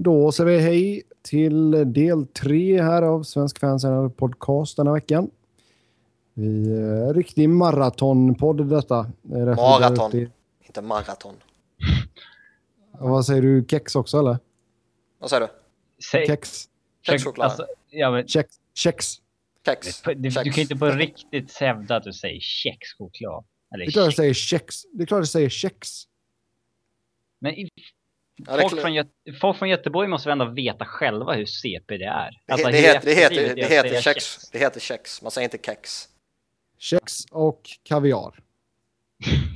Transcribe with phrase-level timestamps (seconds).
[0.00, 3.84] Då säger vi hej till del tre här av Svensk Fans
[4.16, 5.30] podcast denna veckan.
[6.34, 9.10] Vi är riktig maratonpodd detta.
[9.22, 10.26] Maraton,
[10.62, 11.34] inte maraton.
[12.92, 13.64] vad säger du?
[13.68, 14.38] Kex också eller?
[15.18, 15.48] Vad säger du?
[16.10, 16.26] Säg...
[16.26, 16.64] Kex.
[17.02, 17.44] Kexchoklad.
[17.44, 18.28] Alltså, ja, men...
[18.28, 18.56] Kex.
[18.74, 19.16] Kex.
[19.64, 20.02] Kex.
[20.02, 23.44] Du, du, du, kan inte på riktigt hävda att du säger kexchoklad.
[23.74, 24.82] Eller det är klart jag säger kex.
[24.92, 25.88] Det är klart jag säger kex.
[27.38, 27.54] Men
[28.46, 29.10] Ja, folk, från Göte
[29.40, 32.40] folk från Göteborg måste väl ändå veta själva hur CP det är.
[32.46, 34.50] Det, alltså, det, heter, det, heter, det, heter kex.
[34.50, 36.08] det heter kex, man säger inte kex.
[36.78, 38.34] Kex och kaviar.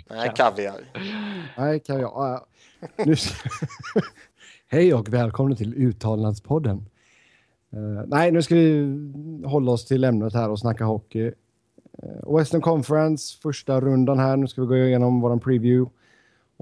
[0.11, 0.81] Nej, kaviar.
[1.57, 2.41] Nej, kaviar.
[2.97, 3.15] Nu...
[4.69, 6.89] Hej och välkomna till Uttalnadspodden.
[7.77, 8.97] Uh, nej, nu ska vi
[9.45, 11.33] hålla oss till ämnet här och snacka hockey.
[12.03, 14.37] Uh, Western Conference, första rundan här.
[14.37, 15.91] Nu ska vi gå igenom vår preview.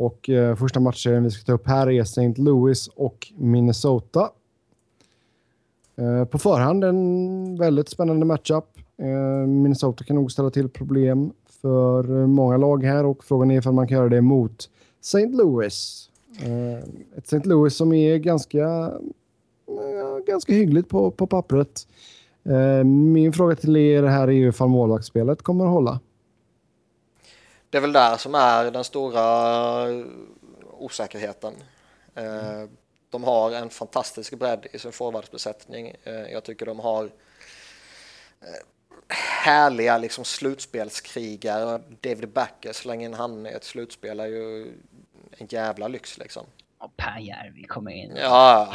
[0.00, 2.34] Och eh, första matchserien vi ska ta upp här är St.
[2.36, 4.30] Louis och Minnesota.
[5.96, 8.64] Eh, på förhand en väldigt spännande matchup.
[8.96, 13.74] Eh, Minnesota kan nog ställa till problem för många lag här och frågan är om
[13.74, 15.26] man kan göra det mot St.
[15.26, 16.08] Louis.
[16.42, 16.78] Eh,
[17.18, 17.48] ett St.
[17.48, 18.92] Louis som är ganska
[20.26, 21.86] ganska hyggligt på, på pappret.
[22.44, 26.00] Eh, min fråga till er här är ju ifall målvaktsspelet kommer att hålla.
[27.70, 29.86] Det är väl där som är den stora
[30.70, 31.54] osäkerheten.
[32.14, 32.64] Eh,
[33.10, 35.94] de har en fantastisk bredd i sin forwardsbesättning.
[36.04, 37.10] Eh, jag tycker de har
[39.44, 41.80] härliga liksom slutspelskrigare.
[42.00, 44.72] David Backer, så länge han är ett slutspel är ju
[45.30, 46.46] en jävla lyx liksom.
[46.78, 48.16] Och Per Järvi kommer in.
[48.16, 48.68] Ja,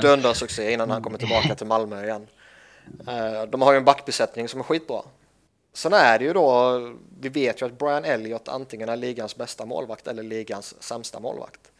[0.00, 2.26] dundersuccé innan han kommer tillbaka till Malmö igen.
[3.08, 5.02] Eh, de har ju en backbesättning som är skitbra.
[5.74, 6.78] Sen är det ju då,
[7.20, 11.72] vi vet ju att Brian Elliott antingen är ligans bästa målvakt eller ligans sämsta målvakt.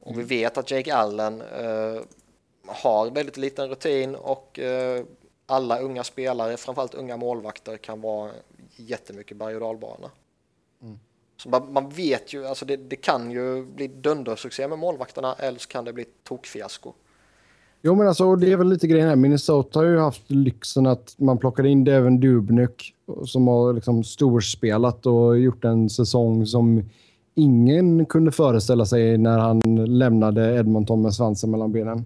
[0.00, 2.00] Och vi vet att Jake Allen uh,
[2.66, 5.04] har väldigt liten rutin och uh,
[5.46, 8.30] alla unga spelare, framförallt unga målvakter, kan vara
[8.76, 10.10] jättemycket berg och dalbana.
[11.42, 15.58] Så man, man, vet ju, alltså det, det, kan ju bli dundersuccé med målvakterna eller
[15.58, 16.92] så kan det bli tokfiasko.
[17.82, 19.16] Jo, men alltså det är väl lite grejen här.
[19.16, 22.94] Minnesota har ju haft lyxen att man plockade in Devin Dubnyk
[23.26, 26.90] som har liksom storspelat och gjort en säsong som
[27.34, 29.60] ingen kunde föreställa sig när han
[29.98, 32.04] lämnade Edmonton med svansen mellan benen.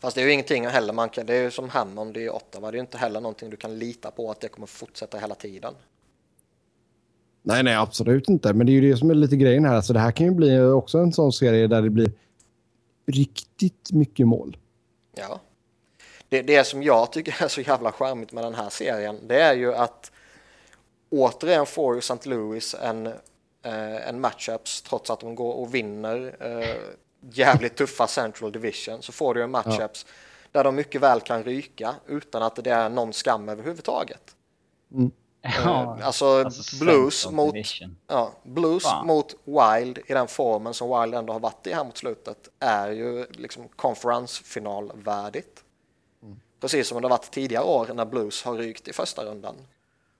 [0.00, 2.70] Fast det är ju ingenting heller man kan, det är ju som Hammond i Ottawa,
[2.70, 5.34] det är ju inte heller någonting du kan lita på att det kommer fortsätta hela
[5.34, 5.74] tiden.
[7.42, 8.52] Nej, nej, absolut inte.
[8.52, 9.74] Men det är ju det som är lite grejen här.
[9.74, 12.12] Alltså, det här kan ju bli också en sån serie där det blir
[13.06, 14.56] riktigt mycket mål.
[15.16, 15.40] Ja.
[16.28, 19.54] Det, det som jag tycker är så jävla charmigt med den här serien, det är
[19.54, 20.12] ju att
[21.10, 22.28] återigen får ju St.
[22.28, 23.06] Louis en,
[23.62, 26.76] eh, en matchups trots att de går och vinner eh,
[27.20, 30.12] jävligt tuffa Central Division så får du en matchups ja.
[30.52, 34.36] där de mycket väl kan ryka utan att det är någon skam överhuvudtaget.
[34.92, 35.10] Mm.
[35.42, 37.54] Ja, eh, alltså, alltså Blues, mot,
[38.06, 41.98] ja, blues mot Wild i den formen som Wild ändå har varit i här mot
[41.98, 45.64] slutet är ju liksom konferensfinalvärdigt.
[46.22, 46.40] Mm.
[46.60, 49.54] Precis som det har varit tidigare år när Blues har rykt i första rundan.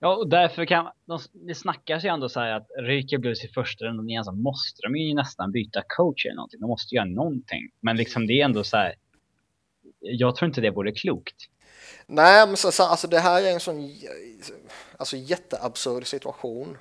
[0.03, 3.49] Ja, och därför kan de, det snackas ju ändå så här att ryker Blues i
[3.49, 6.61] första rundan igen så måste de ju nästan byta coach eller någonting.
[6.61, 7.71] De måste göra någonting.
[7.81, 8.95] Men liksom det är ändå så här.
[10.01, 11.37] Jag tror inte det vore klokt.
[12.07, 13.91] Nej, men så, så, alltså det här är en sån
[14.97, 16.79] alltså, jätteabsurd situation.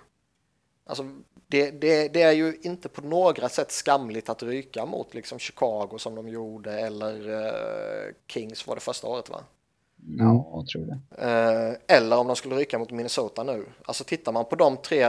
[0.85, 1.03] Alltså,
[1.47, 5.97] det, det, det, är ju inte på några sätt skamligt att ryka mot liksom Chicago
[5.97, 9.43] som de gjorde eller uh, Kings var det första året va?
[10.07, 11.25] Ja, jag tror det.
[11.25, 13.65] Uh, eller om de skulle ryka mot Minnesota nu.
[13.85, 15.05] Alltså tittar man på de tre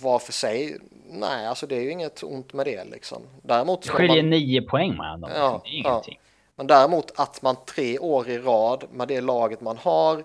[0.00, 0.78] var för sig,
[1.10, 3.22] nej alltså det är ju inget ont med det liksom.
[3.42, 4.30] Däremot det skiljer man...
[4.30, 5.30] nio poäng med dem.
[5.34, 6.20] Ja, det är ingenting.
[6.22, 6.28] Ja.
[6.56, 10.18] Men däremot att man tre år i rad med det laget man har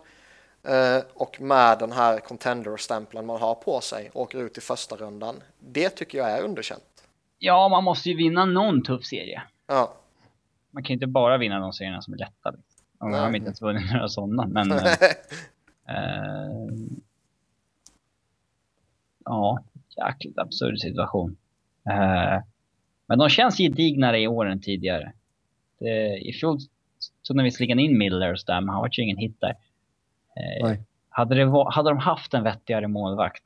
[0.64, 5.36] eh, och med den här contender-stämpeln man har på sig åker ut i första rundan.
[5.60, 7.04] Det tycker jag är underkänt.
[7.40, 9.44] Ja, man måste ju vinna någon tuff serie.
[9.68, 9.94] Ja.
[10.72, 12.54] Man kan inte bara vinna de serierna som är lätta.
[13.04, 14.72] Man har inte ens vunnit några sådana, men...
[14.72, 14.88] äh,
[19.26, 19.64] ja,
[19.98, 21.38] jäkligt absurd situation.
[21.90, 22.42] Äh,
[23.08, 25.14] men de känns gedignare i år än tidigare.
[25.80, 26.58] Det, I fjol
[27.28, 29.56] tog de visserligen in Millers där, men han var ju ingen hit där.
[30.36, 30.78] Eh,
[31.10, 33.44] hade, det, hade de haft en vettigare målvakt,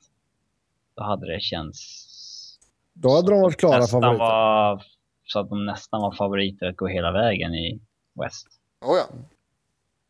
[0.95, 2.13] då hade det känts...
[2.93, 4.17] Då hade de varit klara favoriter.
[4.17, 4.83] Var,
[5.23, 7.79] så att de nästan var favoriter att gå hela vägen i
[8.13, 8.47] West.
[8.81, 9.05] Oh ja.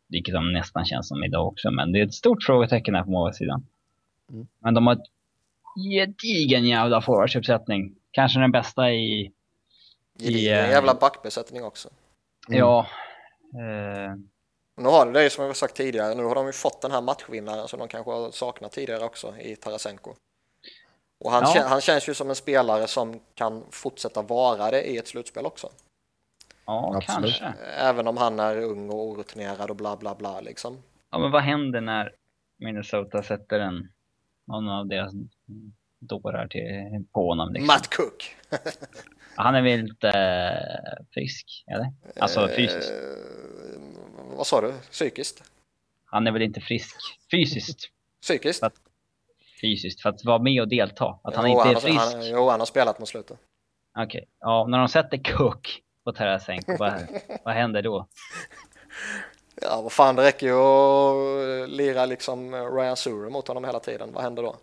[0.08, 3.10] Vilket de nästan känns som idag också, men det är ett stort frågetecken här på
[3.10, 3.66] målvaktssidan.
[4.32, 4.48] Mm.
[4.60, 5.08] Men de har ett
[5.92, 7.96] gedigen jävla forwardsuppsättning.
[8.12, 9.32] Kanske den bästa i...
[10.20, 11.90] Gedigen i, jävla backbesättning också.
[12.48, 12.60] Mm.
[12.60, 12.88] Ja.
[13.54, 14.16] Eh,
[14.78, 16.82] Nu har det, det är som jag har sagt tidigare, nu har de ju fått
[16.82, 20.14] den här matchvinnaren som de kanske har saknat tidigare också i Tarasenko.
[21.20, 21.54] Och han, Ja.
[21.54, 25.46] kän, han känns ju som en spelare som kan fortsätta vara det i ett slutspel
[25.46, 25.70] också.
[26.68, 27.40] Ja, Absolut.
[27.40, 27.60] kanske.
[27.66, 30.78] Även om han är ung och orutinerad och bla bla bla liksom.
[31.12, 32.12] Ja, men vad händer när
[32.60, 33.88] Minnesota sätter en
[34.48, 35.12] någon av deras
[36.00, 37.54] dårar till, på honom?
[37.54, 37.68] Liksom?
[37.68, 38.36] Matt Cook.
[39.36, 41.94] Han är väl inte eh, frisk, eller?
[42.20, 42.92] Alltså fysiskt.
[42.92, 44.74] Eh, vad sa du?
[44.92, 45.44] Psykiskt?
[46.06, 46.96] Han är väl inte frisk
[47.32, 47.90] fysiskt?
[48.22, 48.64] Psykiskt?
[48.64, 48.74] Att-
[49.62, 51.20] Fysiskt, för att vara med och delta.
[51.24, 52.00] Att han Jo, inte är har- frisk.
[52.00, 53.38] Han, jo, han har spelat mot slutet.
[54.00, 56.94] Okej, ja, när de sätter Cook på Tarasenko, vad,
[57.44, 58.08] vad händer då?
[59.62, 64.10] Ja, vad fan, det räcker ju att lira liksom Ryan Surer mot honom hela tiden.
[64.14, 64.56] Vad händer då?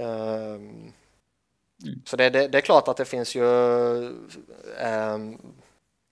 [0.00, 0.92] Ehm,
[2.04, 3.44] Så det, det, det är klart att det finns ju
[4.78, 5.38] ehm,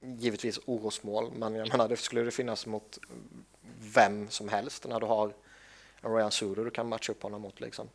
[0.01, 2.99] givetvis orosmål, men jag menar det skulle det finnas mot
[3.95, 5.33] vem som helst när du har
[6.03, 7.89] en Ryan Surer du kan matcha upp honom mot liksom.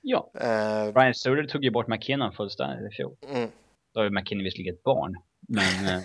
[0.00, 3.16] Ja, Ehm, Ryan Suter tog ju bort McKinnon fullständigt i fjol.
[3.28, 3.50] mm.
[3.94, 5.16] Då har ju McKinnon visserligen ett barn,
[5.48, 6.02] men eh,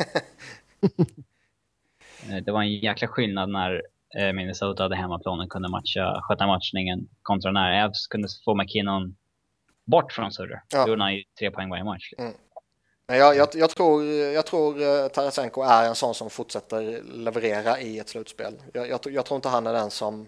[2.29, 3.83] eh, det var en jäkla skillnad när
[4.17, 9.15] eh, Minnesota hade hemmaplanen kunde matcha, sköta matchningen kontra när Avs kunde få McKinnon
[9.85, 10.63] bort från Sutter.
[10.69, 10.83] Ja.
[10.85, 12.13] Då gjorde han ju tre poäng varje match.
[13.07, 17.99] Men jag, jag, jag tror, jag tror Tarasenko är en sån som fortsätter leverera i
[17.99, 18.53] ett slutspel.
[18.73, 20.27] Jag, jag, jag tror inte han är den som,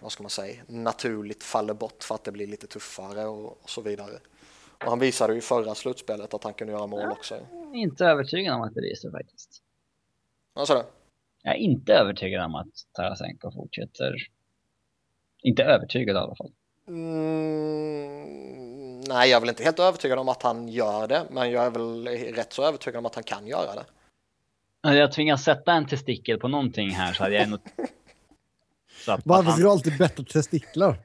[0.00, 3.70] vad ska man säga, naturligt faller bort för att det blir lite tuffare och, och
[3.70, 4.18] så vidare.
[4.84, 7.40] Och han visade ju i förra slutspelet att han kunde göra mål också.
[7.72, 9.62] Är inte övertygad om att det blir så faktiskt.
[10.54, 10.84] Alltså det.
[11.42, 14.14] Jag är inte övertygad om att Tarasenko fortsätter.
[15.42, 16.52] Inte övertygad i alla fall.
[16.88, 18.22] Mm,
[19.00, 21.70] nej, jag är väl inte helt övertygad om att han gör det, men jag är
[21.70, 23.84] väl rätt så övertygad om att han kan göra det.
[24.80, 27.60] Alltså, Jag tvingas sätta en testikel på någonting här så hade jag nog...
[29.24, 30.98] Varför ska du alltid bättre testiklar?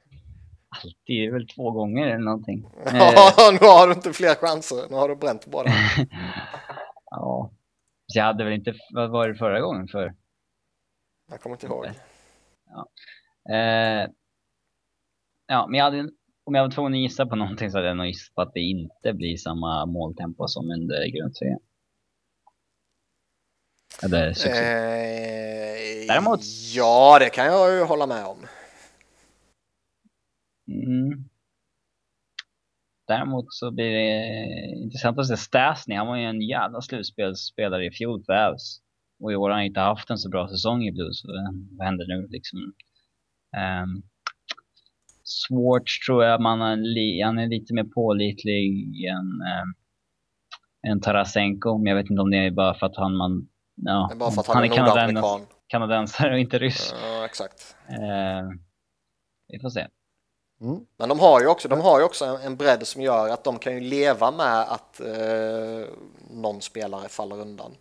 [0.68, 2.64] Alltid väl två gånger eller någonting.
[2.86, 4.86] Eh, Ja, nu har du inte fler chanser.
[4.90, 5.70] Nu har du bränt båda.
[7.10, 7.50] ja.
[8.06, 8.74] Så jag hade väl inte...
[8.94, 10.14] Vad var det förra gången för?
[11.30, 11.84] Jag kommer inte ihåg.
[13.50, 14.06] Eh,
[15.46, 15.98] ja, men jag hade,
[16.44, 18.54] om jag var tvungen att gissa på någonting så hade jag nog gissat på att
[18.54, 21.58] det inte blir samma måltempo som under grundserien.
[24.02, 24.58] Eller succé.
[24.64, 26.44] Eh, Däremot-
[26.74, 28.46] Ja, det kan jag ju hålla med om.
[30.68, 31.24] Mm.
[33.06, 35.94] Däremot så blir det intressant att se Stasny.
[35.94, 38.80] Han var ju en jävla slutspelsspelare i fjol för Avs.
[39.20, 41.22] Och i år har han inte haft en så bra säsong i Blues.
[41.24, 42.58] Vad- händer nu liksom?
[42.62, 44.02] Um,
[45.22, 49.74] Swartz tror jag man har han är lite mer pålitlig än, um,
[50.90, 51.78] än Tarasenko.
[51.78, 54.30] Men jag vet inte om det är bara för att han, man, ja, är bara
[54.30, 55.56] för att han, är kanaden, nordamerikan.
[55.66, 56.94] kanadensare och inte ryss.
[57.02, 57.76] Ja, exakt.
[57.88, 58.48] Eh,
[59.48, 59.86] vi får se.
[60.60, 60.86] Mm.
[60.96, 63.44] Men de har ju också, de har ju också en, en bredd som gör att
[63.44, 65.86] de kan ju leva med att eh,
[66.30, 67.76] någon spelare faller undan.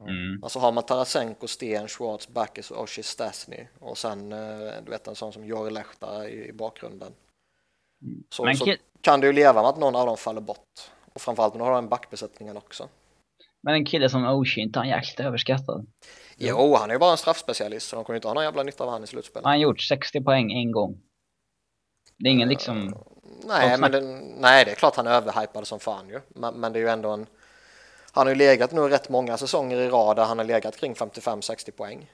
[0.00, 0.42] Mm.
[0.42, 5.08] Alltså har man Tarasenko, Sten, Schwartz, Backes och Oshie Stasny och sen eh, du vet
[5.08, 7.12] en sån som Jori Lehta i, i bakgrunden.
[8.30, 8.44] Så.
[8.44, 10.90] Men så kan du ju leva med att någon av dem faller bort.
[11.14, 12.88] Och framförallt när du har den backbesättningen också.
[13.62, 15.86] Men en kille som Oshie, inte han jäkligt överskattad?
[16.36, 18.62] Jo, han är ju bara en straffspecialist så de kommer ju inte ha någon jävla
[18.62, 19.44] nytta av han i slutspelet.
[19.44, 21.00] Han har gjort 60 poäng en gång.
[22.18, 22.94] Det är ingen liksom...
[23.46, 24.00] Nej, men det,
[24.40, 26.20] nej, det är klart han är överhypad som fan ju.
[26.28, 27.26] Men, men det är ju ändå en...
[28.12, 30.94] Han har ju legat nu rätt många säsonger i rad där han har legat kring
[30.94, 32.10] 55-60 poäng.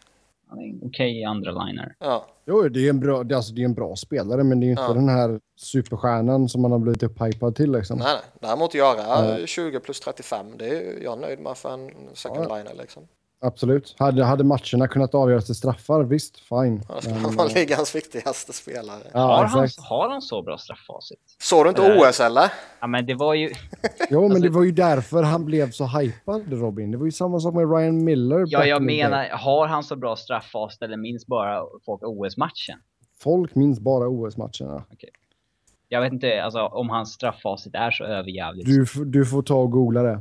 [0.82, 1.94] Okej andra liner.
[1.98, 4.60] Ja, Jo, det är en bra, det är alltså, det är en bra spelare, men
[4.60, 4.92] det är ju inte Ja.
[4.92, 7.98] den här superstjärnan som man har blivit upphypad till liksom.
[7.98, 8.22] nej, nej.
[8.40, 9.46] Däremot göra Ja.
[9.46, 12.56] 20 plus 35, det är jag nöjd med för en second Ja.
[12.56, 13.08] liner liksom.
[13.42, 13.94] Absolut.
[13.98, 16.82] Hade, hade matcherna kunnat avgöras till straffar, visst, fine.
[16.88, 19.02] Han Men, vara eh, ligans viktigaste spelare.
[19.12, 21.18] ja, har, han, har han så bra strafffacit?
[21.38, 21.98] Såg du inte.
[21.98, 22.52] OS eller?
[22.80, 23.50] Ja men det var ju...
[24.10, 26.90] Jo, men Alltså- det var ju därför han blev så hypad, Robin.
[26.90, 28.44] Det var ju samma sak med Ryan Miller.
[28.46, 32.78] Ja jag menar, har han så bra strafffacit eller minns bara folk OS-matchen?
[33.18, 34.84] Folk minns bara OS-matcherna.
[35.88, 38.66] Jag vet inte alltså, om hans strafffacit är så överjävligt.
[38.66, 40.20] Du, du får ta och googla det.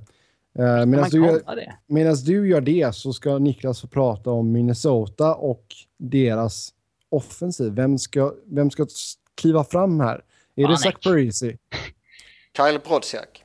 [0.59, 5.35] Uh, Kan Medan du, gör- du gör det så ska Niklas få prata om Minnesota
[5.35, 5.65] och
[5.97, 6.73] deras
[7.09, 7.73] offensiv.
[7.73, 8.87] Vem ska, vem ska
[9.35, 10.15] kliva fram här?
[10.15, 10.21] Är
[10.55, 10.79] det Vanek.
[10.79, 11.57] Zach Parisi?
[12.57, 13.43] Kyle Brodziak.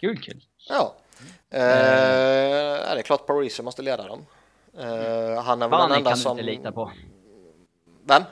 [0.00, 0.42] Kul kul.
[0.68, 0.94] Ja.
[1.50, 4.26] Eh, ja, det är klart Parisi måste leda dem.
[4.78, 6.36] Eh, han är väl den Vanek enda kan som...
[6.36, 6.92] du inte lita på.
[8.04, 8.22] Vem?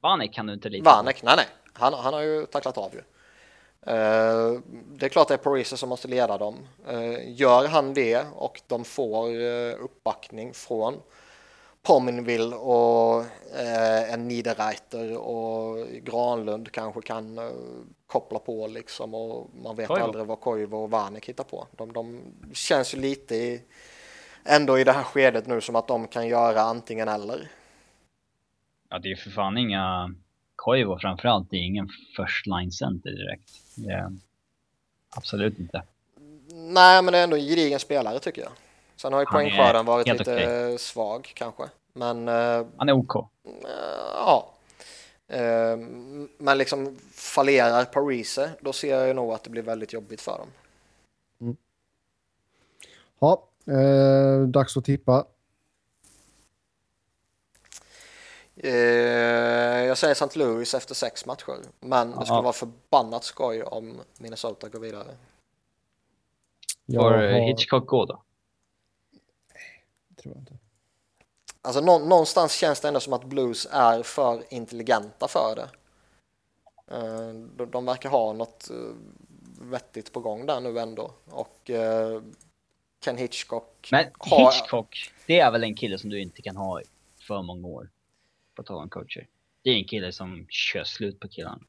[0.00, 0.96] Vanek kan du inte lita på.
[0.96, 1.22] Vanek?
[1.22, 1.46] Nej, nej.
[1.72, 3.00] Han, han har ju tacklat av ju.
[3.86, 4.60] Eh,
[4.96, 6.54] det är klart det är Parisi som måste leda dem.
[6.88, 11.00] Eh, gör han det och de får eh, uppbackning från
[11.82, 13.24] Pominville och
[14.08, 17.40] en Niederreiter och Granlund kanske kan
[18.06, 20.04] koppla på liksom och man vet Koivo.
[20.04, 21.66] aldrig vad Koivu och Vanek hittar på.
[21.76, 23.62] De, de känns ju lite i,
[24.44, 27.50] ändå i det här skedet nu som att de kan göra antingen eller.
[28.90, 30.14] Ja, det är ju för fan inga
[30.66, 33.50] Koivu framförallt, det är ingen first line center direkt.
[33.74, 34.12] Det
[35.16, 35.82] absolut inte.
[36.52, 38.52] Nej, men det är ändå en gedigen spelare tycker jag.
[38.96, 40.78] Sen har ju poängskörden varit lite okay.
[40.78, 41.62] svag kanske.
[41.92, 42.28] Men...
[42.28, 43.16] Uh, Han är OK.
[43.16, 43.22] Uh,
[44.14, 44.54] ja.
[45.32, 45.76] Uh,
[46.38, 50.48] men liksom fallerar Parise, då ser jag nog att det blir väldigt jobbigt för dem.
[51.40, 51.56] Mm.
[53.18, 55.18] Ja, eh, dags att tippa.
[55.18, 55.24] Eh,
[58.62, 60.38] jag säger St.
[60.38, 65.16] Louis efter sex matcher, men det skulle vara förbannat skoj om Minnesota går vidare.
[66.94, 67.28] Får har...
[67.28, 68.22] Hitchcock gå då?
[69.54, 69.84] Nej,
[70.22, 70.58] tror jag inte.
[71.62, 75.68] Alltså nå någonstans känns det ändå som att Blues är för intelligenta för det.
[76.96, 78.76] Eh, de, de verkar ha något eh,
[79.60, 81.70] vettigt på gång där nu ändå och
[83.04, 83.88] Ken Hitchcock.
[83.92, 86.84] Men Hitchcock, det är väl en kille som du inte kan ha i
[87.26, 87.90] för många år?
[88.56, 89.26] På tal om coacher.
[89.64, 91.60] Det är en kille som kör slut på killarna.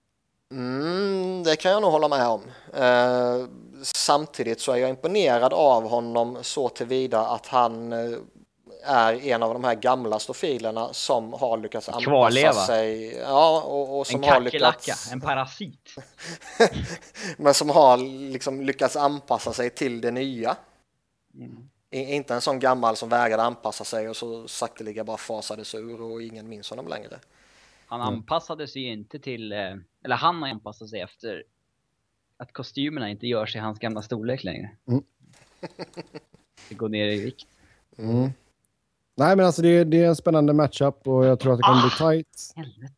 [0.52, 2.42] Mm, det kan jag nog hålla med om.
[2.74, 3.50] Eh,
[3.82, 8.18] samtidigt så är jag imponerad av honom så tillvida att han eh,
[8.84, 12.54] är en av de här gamla stofilerna som har lyckats anpassa Kvarleva.
[12.54, 13.16] sig.
[13.16, 15.12] Ja, och, och som en har lyckats...
[15.12, 15.96] en parasit.
[17.38, 17.98] Men som har
[18.32, 20.56] liksom lyckats anpassa sig till det nya.
[21.34, 21.70] Mm.
[21.92, 26.22] Inte en sån gammal som vägrade anpassa sig och så sakteliga bara fasades ur och
[26.22, 27.20] ingen minns honom längre.
[27.88, 28.14] Han mm.
[28.14, 31.44] anpassade sig ju inte till, eh, eller han har anpassat sig efter
[32.38, 34.70] att kostymerna inte gör sig hans gamla storlek längre.
[34.88, 35.04] Mm.
[36.70, 37.48] det går ner i vikt.
[37.98, 38.30] Mm.
[39.16, 41.80] Nej men alltså det, det, är en spännande matchup och jag tror att det kommer
[41.80, 42.54] ah, bli tight.
[42.56, 42.94] Helvete.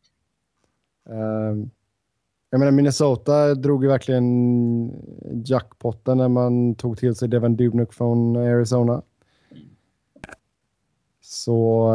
[1.04, 1.70] Um,
[2.50, 4.92] jag menar Minnesota drog ju verkligen
[5.44, 9.02] jackpotten när man tog till sig Devin Dubnik från Arizona.
[11.20, 11.88] Så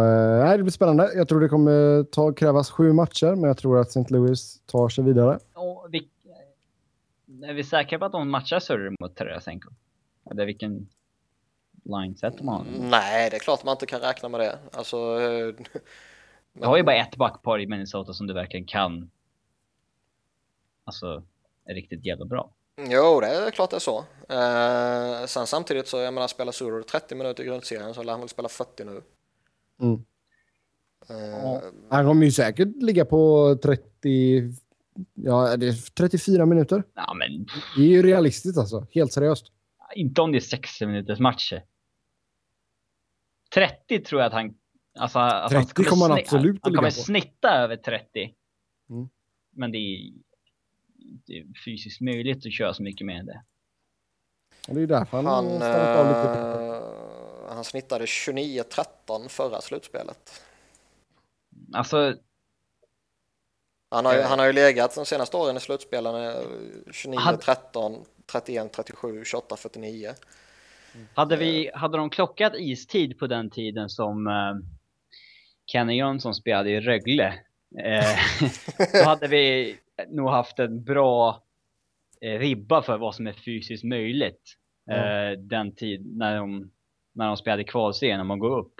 [0.43, 1.11] äh, det blir spännande.
[1.15, 4.05] Jag tror det kommer ta, krävas sju matcher, men jag tror att St.
[4.09, 5.39] Louis tar sig vidare.
[5.53, 6.09] Och vi,
[7.43, 9.69] är vi säkra på att de matchar Surrey mot Tarasenko?
[10.31, 10.87] Eller vilken
[11.83, 12.65] line sätter man?
[12.79, 14.59] Nej, det är klart man inte kan räkna med det.
[14.71, 15.55] Alltså, men...
[16.53, 19.09] Du har ju bara ett backpar i Minnesota som du verkligen kan
[20.85, 21.23] alltså,
[21.65, 22.55] är riktigt jävla bra.
[22.77, 23.99] Jo, det är klart det är så.
[24.29, 28.19] Eh, sen samtidigt så, jag menar, spelar Suro 30 minuter i grundserien så lär han
[28.19, 29.01] väl spela 40 nu.
[29.81, 30.05] Mm.
[31.09, 34.53] Eh, han kommer ju säkert ligga på 30,
[35.13, 36.83] ja, det är 34 minuter.
[36.95, 37.45] Ja, men...
[37.77, 39.51] Det är ju realistiskt alltså, helt seriöst.
[39.95, 41.63] Inte om det är 60 minuters matcher.
[43.53, 44.53] 30 tror jag att han...
[44.99, 48.33] Alltså, 30 han kommer han absolut Han kommer snitta över 30.
[48.89, 49.09] Mm.
[49.51, 50.11] Men det det är
[51.65, 53.41] fysiskt möjligt att köra så mycket mer än det.
[54.67, 60.41] det är därför han, han, äh, han snittade 29-13 förra slutspelet.
[61.73, 62.15] Alltså...
[63.89, 70.13] Han har, ju, han har ju legat de senaste åren i slutspelen 29-13, 31-37, 28-49.
[71.13, 74.55] Hade, vi, hade de klockat istid på den tiden som uh,
[75.65, 78.49] Kenny Jönsson spelade i Rögle, uh,
[78.93, 79.75] då hade vi
[80.09, 81.43] nog haft en bra
[82.21, 84.57] eh, ribba för vad som är fysiskt möjligt.
[84.91, 85.47] Mm.
[85.47, 86.71] Den tid när de,
[87.13, 88.73] när de spelade kvalserien, när man går upp.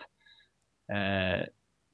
[0.92, 1.46] Eh,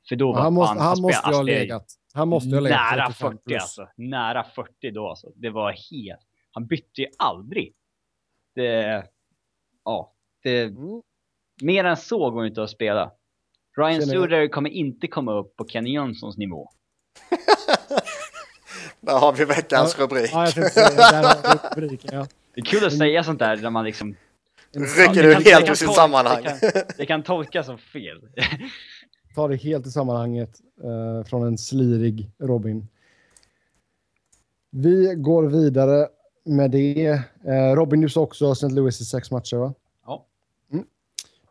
[0.09, 1.85] för då var han måste, han, han måste ha legat.
[2.13, 3.61] Han måste ha legat nära 40 plus.
[3.61, 3.87] alltså.
[3.95, 5.31] Nära 40 då alltså.
[5.35, 7.73] Det var helt, han bytte ju aldrig.
[8.55, 9.03] Det,
[9.85, 10.13] ja,
[10.43, 11.01] det, mm.
[11.61, 13.11] mer än så går inte att spela.
[13.77, 16.69] Ryan Suder kommer inte komma upp på Kenny Jönssons nivå.
[19.01, 20.29] Där har vi veckans ja, rubrik.
[20.33, 22.27] Ja, jag säga, där har vi rubriken, ja.
[22.53, 24.15] Det är kul att säga sånt där när man liksom...
[24.71, 26.43] Rycker du helt ur sitt sammanhang.
[26.43, 28.21] Det kan, det kan tolkas som fel.
[29.35, 32.87] Ta det helt i sammanhanget uh, från en slirig Robin.
[34.69, 36.07] Vi går vidare
[36.43, 37.21] med det.
[37.47, 38.69] Uh, Robin, du sa också St.
[38.69, 39.73] Louis i sex matcher, va?
[40.05, 40.25] Ja.
[40.71, 40.85] Mm.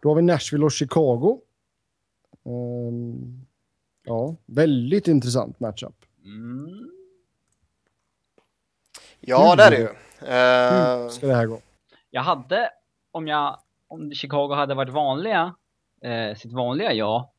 [0.03, 1.41] Då har vi Nashville och Chicago.
[2.45, 3.47] Um,
[4.05, 5.95] ja, väldigt intressant matchup.
[6.25, 6.90] Mm.
[9.21, 9.89] Ja, det är det ju.
[11.03, 11.61] Hur ska det här gå?
[12.11, 12.71] Jag hade,
[13.11, 13.59] om jag,
[13.89, 15.55] om Chicago hade varit vanliga,
[16.05, 17.33] eh, sitt vanliga ja,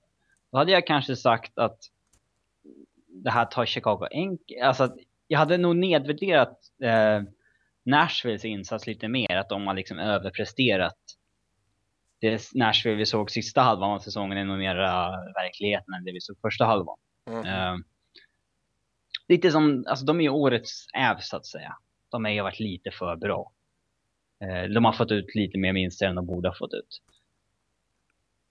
[0.51, 1.77] då hade jag kanske sagt att
[3.07, 4.61] det här tar Chicago enkelt.
[4.61, 4.95] Alltså,
[5.27, 7.21] jag hade nog nedvärderat eh,
[7.83, 10.97] Nashvilles insats lite mer, att de har liksom överpresterat.
[12.21, 16.21] Det Nashville vi såg sista halvan av säsongen är nog mera verkligheten än det vi
[16.21, 16.97] såg första halvan.
[17.29, 17.45] Mm.
[17.45, 17.75] Eh,
[19.31, 21.75] lite som, alltså de är ju årets äv så att säga.
[22.09, 23.51] De har ju varit lite för bra.
[24.41, 27.01] Eh, de har fått ut lite mer vinster än de borde ha fått ut.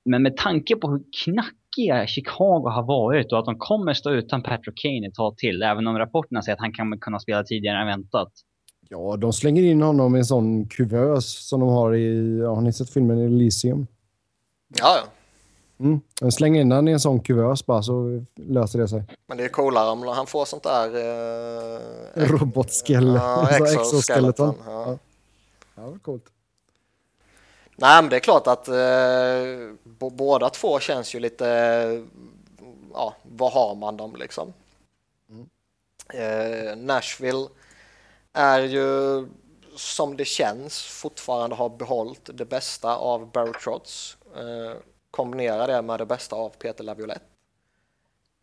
[0.05, 4.43] Men med tanke på hur knackiga Chicago har varit och att de kommer stå utan
[4.43, 7.81] Patrick Kane ett tag till, även om rapporterna säger att han kan kunna spela tidigare
[7.81, 8.33] än väntat.
[8.89, 12.41] Ja, de slänger in honom i en sån kuvös som de har i...
[12.41, 13.87] Har ni sett filmen Elysium?
[14.79, 15.20] Ja, ja.
[15.81, 16.01] Mm.
[16.21, 19.05] De slänger in honom i en sån kuvös bara så löser det sig.
[19.27, 20.87] Men det är coolare om han får sånt där...
[20.87, 21.81] Eh,
[22.29, 23.47] Robotskeleton.
[23.51, 24.55] ja, exoskeleton.
[24.67, 24.99] Ja.
[25.75, 25.83] Ja.
[25.83, 26.25] Vad coolt.
[27.77, 31.47] Nej, men det är klart att eh, båda två känns ju lite...
[32.95, 34.53] Ja, vad har man dem liksom?
[36.15, 37.49] Eh, Nashville
[38.33, 39.27] är ju
[39.77, 44.17] som det känns fortfarande har behållit det bästa av Barry Trotz.
[44.37, 44.77] Eh,
[45.11, 47.25] kombinera det med det bästa av Peter Laviolette.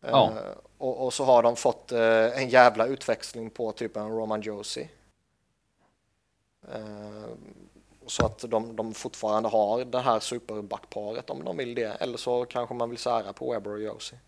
[0.04, 0.32] Eh, Ja.
[0.78, 4.90] och, och så har de fått eh, en jävla utväxling på typ en Roman Josie.
[6.74, 7.30] Eh,
[8.08, 11.98] så att de, de fortfarande har det här superbackparet om de vill det.
[12.00, 14.20] Eller så kanske man vill sära på Weber och Josie.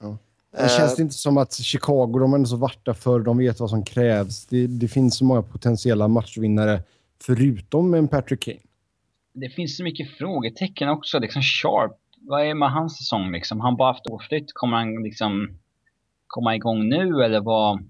[0.00, 0.06] Ja.
[0.52, 3.70] Eh, Det känns inte som att Chicago, de är så varta för de vet vad
[3.70, 4.46] som krävs.
[4.46, 6.82] Det, det finns så många potentiella matchvinnare
[7.22, 8.58] förutom en Patrick Kane.
[9.32, 11.18] Det finns så mycket frågetecken också.
[11.18, 13.60] Liksom Sharp, vad är med hans säsong liksom?
[13.60, 14.52] Han bara haft årsflytt.
[14.54, 15.58] Kommer han liksom
[16.26, 17.88] komma igång nu eller vad?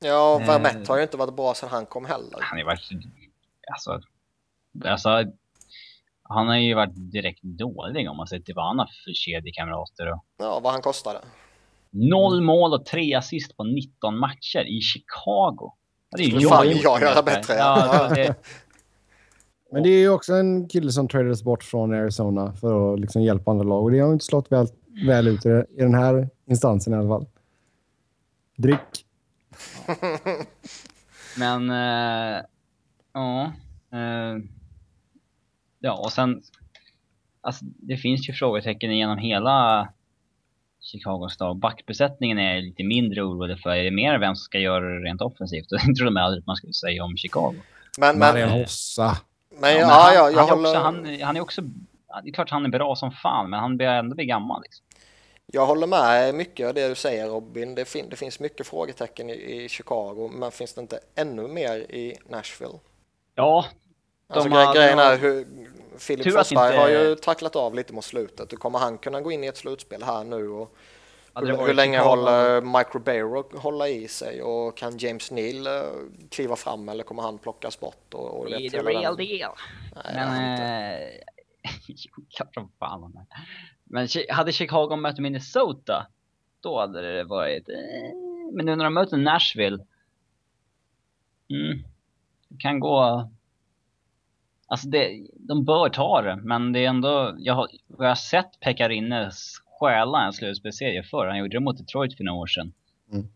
[0.00, 0.46] Ja, Eh.
[0.46, 2.38] Vermette har ju inte varit bra sedan han kom heller.
[2.40, 2.90] Han har varit,
[3.72, 4.00] alltså,
[4.84, 5.24] alltså,
[6.22, 10.12] han har ju varit direkt dålig om man ser till vad han har för kedjekamrater
[10.12, 11.20] och Ja, vad han kostade.
[11.90, 15.72] Noll mål och tre assist på 19 matcher i Chicago.
[16.16, 18.08] Det är ju Skulle fan jag göra bättre, ja.
[18.14, 18.34] Det,
[19.72, 23.22] Men det är ju också en kille som tradades bort från Arizona för att liksom
[23.22, 23.82] hjälpa andra lag.
[23.82, 24.66] Och det har inte slått väl,
[25.06, 27.26] väl ut i, den här instansen i alla fall.
[28.56, 29.06] Drick.
[31.38, 32.42] men, eh,
[33.12, 33.52] ja.
[33.92, 34.42] Eh,
[35.78, 36.42] ja, och sen,
[37.40, 39.88] alltså, det finns ju frågetecken genom hela
[40.80, 41.56] Chicagos dag.
[41.56, 43.70] Backbesättningen är jag lite mindre orolig för.
[43.70, 45.68] Är det mer vem som ska göra det rent offensivt?
[45.86, 47.54] Det trodde man aldrig att man skulle säga om Chicago.
[47.98, 49.16] Men, Marian men, Hossa.
[49.60, 50.68] Men, Ja, men han, ja, jag han, är håller...
[50.68, 51.62] också, han, han är också...
[52.22, 54.62] Det är klart han är bra som fan, men han börjar ändå bli gammal.
[54.62, 54.84] Liksom.
[55.46, 57.74] Jag håller med mycket av det du säger Robin.
[57.74, 59.32] Det, fin det finns mycket frågetecken i,
[59.64, 62.78] i Chicago, men finns det inte ännu mer i Nashville?
[63.34, 63.64] Ja,
[64.28, 65.40] Alltså De har- grejen är hur
[66.38, 68.52] att Forsberg inte- har ju tacklat av lite mot slutet.
[68.52, 70.48] Hur kommer han kunna gå in i ett slutspel här nu?
[70.48, 70.76] Och
[71.34, 74.42] hur, hur länge Chicago- håller Mike Ribeiro hålla i sig?
[74.42, 75.82] Och kan James Neal eh,
[76.30, 78.14] kliva fram eller kommer han plockas bort?
[78.14, 79.52] Och, och Det är the real den- deal.
[79.94, 80.92] Nej, Men...
[80.92, 81.08] Eh,
[81.88, 83.26] jo, klart som fan han är.
[83.84, 86.06] Men hade Chicago mött Minnesota,
[86.60, 87.68] då hade det varit...
[87.68, 88.16] Eh,
[88.52, 89.84] men nu när de möter Nashville...
[91.50, 91.84] Mm,
[92.48, 93.30] det kan gå...
[94.66, 97.34] Alltså det, de bör ta det, men det är ändå...
[97.38, 101.26] Jag har, jag har sett Pekarinnes stjäla en slutspelsserie förr.
[101.26, 102.72] Han gjorde det mot Detroit för några år sedan.
[103.12, 103.26] Mm.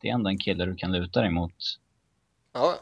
[0.00, 1.54] Det är ändå en kille du kan luta dig mot.
[2.52, 2.74] Ja,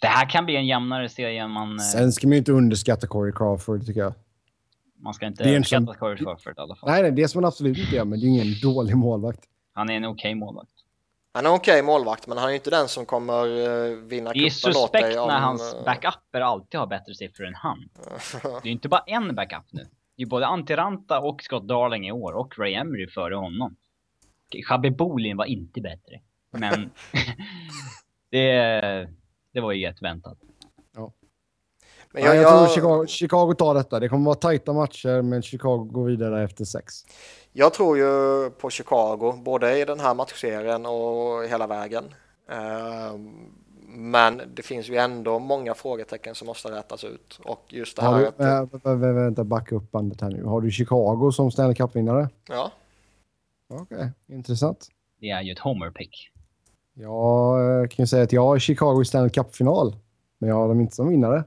[0.00, 1.72] Det här kan bli en jämnare serie än man...
[1.72, 4.14] eh, Sen ska man ju inte underskatta Corey Crawford tycker jag.
[4.98, 6.90] Man ska inte Det är en överskatta sån- Corey Crawford i alla fall.
[6.90, 9.40] Nej, nej, det ska man absolut inte göra, men det är ingen dålig målvakt.
[9.72, 10.70] Han är en okej målvakt.
[11.32, 14.32] han är en okej målvakt, men han är ju inte den som kommer eh, vinna
[14.32, 15.02] Det är cupen åt dig.
[15.02, 17.88] suspekt om, när hans eh, backuper alltid har bättre siffror än han.
[18.42, 19.86] Det är ju inte bara en backup nu.
[20.16, 23.76] Är både Antiranta och Scott Darling i år och Ray Emery före honom.
[24.68, 26.20] Shabby Bolin var inte bättre.
[26.50, 26.90] Men
[28.30, 28.48] det,
[29.52, 30.38] det var ju rätt väntat.
[32.14, 34.00] Men Jag, jag, jag, tror Chicago, Chicago tar detta.
[34.00, 36.94] Det kommer vara tajta matcher, men Chicago går vidare efter sex.
[37.52, 42.04] jag tror ju på Chicago, både i den här matchserien och hela vägen.
[42.50, 43.14] Eh,
[43.96, 47.38] Men det finns ju ändå många frågetecken som måste rätas ut.
[47.44, 50.44] Och just det här du, att, äh, vä- vä- vänta, backa upp bandet här nu.
[50.44, 52.28] Har du Chicago som Stanley Cup-vinnare?
[52.48, 52.72] ja,
[53.68, 54.88] Okej, intressant.
[55.20, 56.30] Det är ju ett homer pick.
[56.94, 59.96] Jag eh, kan ju säga att jag har Chicago i Stanley Cup-final.
[60.38, 61.44] Men jag har dem inte som vinnare.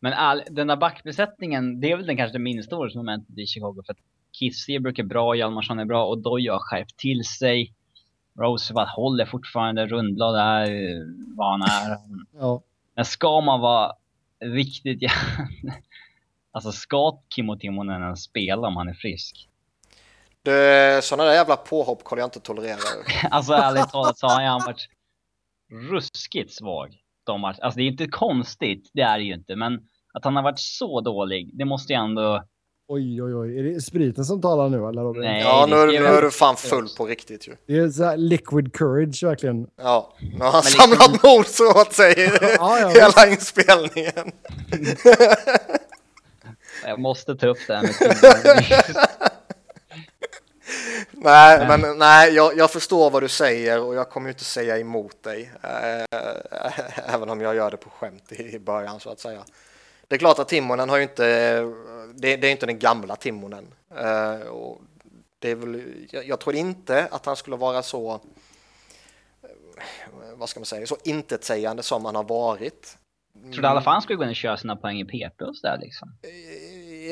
[0.00, 3.82] Men all, den där backbesättningen, det är väl den kanske det minsta orosmomentet i Chicago.
[3.86, 3.98] För att
[4.32, 7.74] Kissiebrook är bra, Hjalmarsson är bra och Doja har skärpt till sig.
[8.38, 10.68] Roosevelt håller fortfarande, Rundblad är
[11.36, 11.98] vad han är.
[12.38, 12.62] Ja.
[12.94, 13.92] Men ska man vara
[14.40, 15.02] riktigt...
[16.52, 19.48] Alltså ska Kimmo Timonen ens spela om han är frisk?
[20.42, 22.78] Det, sådana där jävla påhopp kommer jag inte tolerera.
[23.30, 24.88] Alltså ärligt talat så har han varit
[25.90, 26.96] ruskigt svag.
[27.24, 27.58] De match.
[27.60, 29.56] Alltså det är inte konstigt, det är det ju inte.
[29.56, 32.44] Men att han har varit så dålig, det måste ju ändå...
[32.88, 33.58] Oj, oj, oj.
[33.58, 35.02] Är det spriten som talar nu eller?
[35.02, 35.22] Robin?
[35.22, 35.40] Nej.
[35.40, 37.56] Ja, nu, nu är du fan full på riktigt ju.
[37.66, 39.66] Det är så här liquid courage verkligen.
[39.76, 42.14] Ja, nu har han Men samlat mod så åt sig
[42.58, 44.32] Ja, ja, hela inspelningen.
[46.84, 47.92] Jag måste ta upp det här med.
[51.12, 54.78] Nej, men nej, jag, jag förstår vad du säger och jag kommer ju inte säga
[54.78, 55.50] emot dig.
[55.62, 59.44] Eh, även om jag gör det på skämt i, i början så att säga.
[60.08, 61.60] Det är klart att Timonen har ju inte,
[62.14, 63.74] det, det är inte den gamla Timonen.
[63.90, 64.80] Eh, och
[65.38, 68.20] det är väl, jag, jag tror inte att han skulle vara så,
[69.42, 69.50] eh,
[70.34, 72.98] vad ska man säga, så intetsägande som han har varit.
[73.42, 75.56] Trodde i alla fall han skulle gå in och köra sina poäng i PP och
[75.56, 76.12] sådär liksom.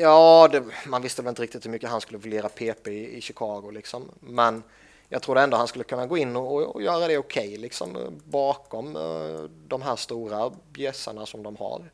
[0.01, 3.21] Ja, det, man visste väl inte riktigt hur mycket han skulle vilja PP i, i
[3.21, 4.11] Chicago liksom.
[4.19, 4.63] Men
[5.09, 8.09] jag trodde ändå han skulle kunna gå in och, och, göra det okej liksom eh,
[8.25, 11.91] bakom eh, de här stora bjässarna som de har.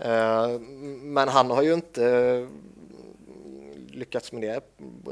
[0.00, 0.60] Eh,
[1.00, 2.48] men han har ju inte eh,
[3.96, 4.60] lyckats med det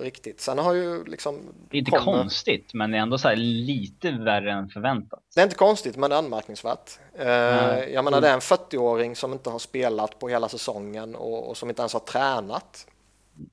[0.05, 0.41] riktigt.
[0.41, 1.39] Sen har ju liksom...
[1.71, 5.21] Det är inte kommer- konstigt, men det är ändå så lite värre än förväntat.
[5.35, 6.91] Det är inte konstigt, men det är anmärkningsvärt.
[7.19, 7.93] Nej.
[7.93, 11.57] jag menar, det är en 40-åring som inte har spelat på hela säsongen och, och
[11.57, 12.87] som inte ens har tränat.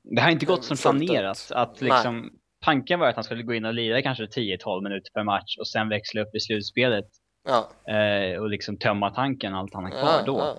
[0.03, 1.51] Det har inte gått som planerat.
[1.51, 2.31] Att liksom,
[2.65, 5.67] tanken var att han skulle gå in och lira kanske 10-12 minuter per match och
[5.67, 7.05] sen växla upp i slutspelet
[7.43, 7.69] Ja,
[8.39, 10.37] och liksom tömma tanken allt han har kvar ja, då.
[10.37, 10.55] ja.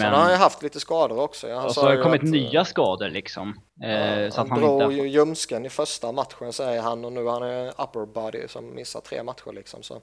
[0.00, 1.48] Men Sen har han ju haft lite skador också.
[1.48, 3.60] Jag och så har det kommit att, nya eh, skador liksom.
[3.84, 4.94] Eh, ja, så han han drog inte...
[4.94, 8.74] ju ljumsken i första matchen säger han och nu har han en upper body som
[8.74, 9.82] missar tre matcher liksom.
[9.82, 10.00] Så.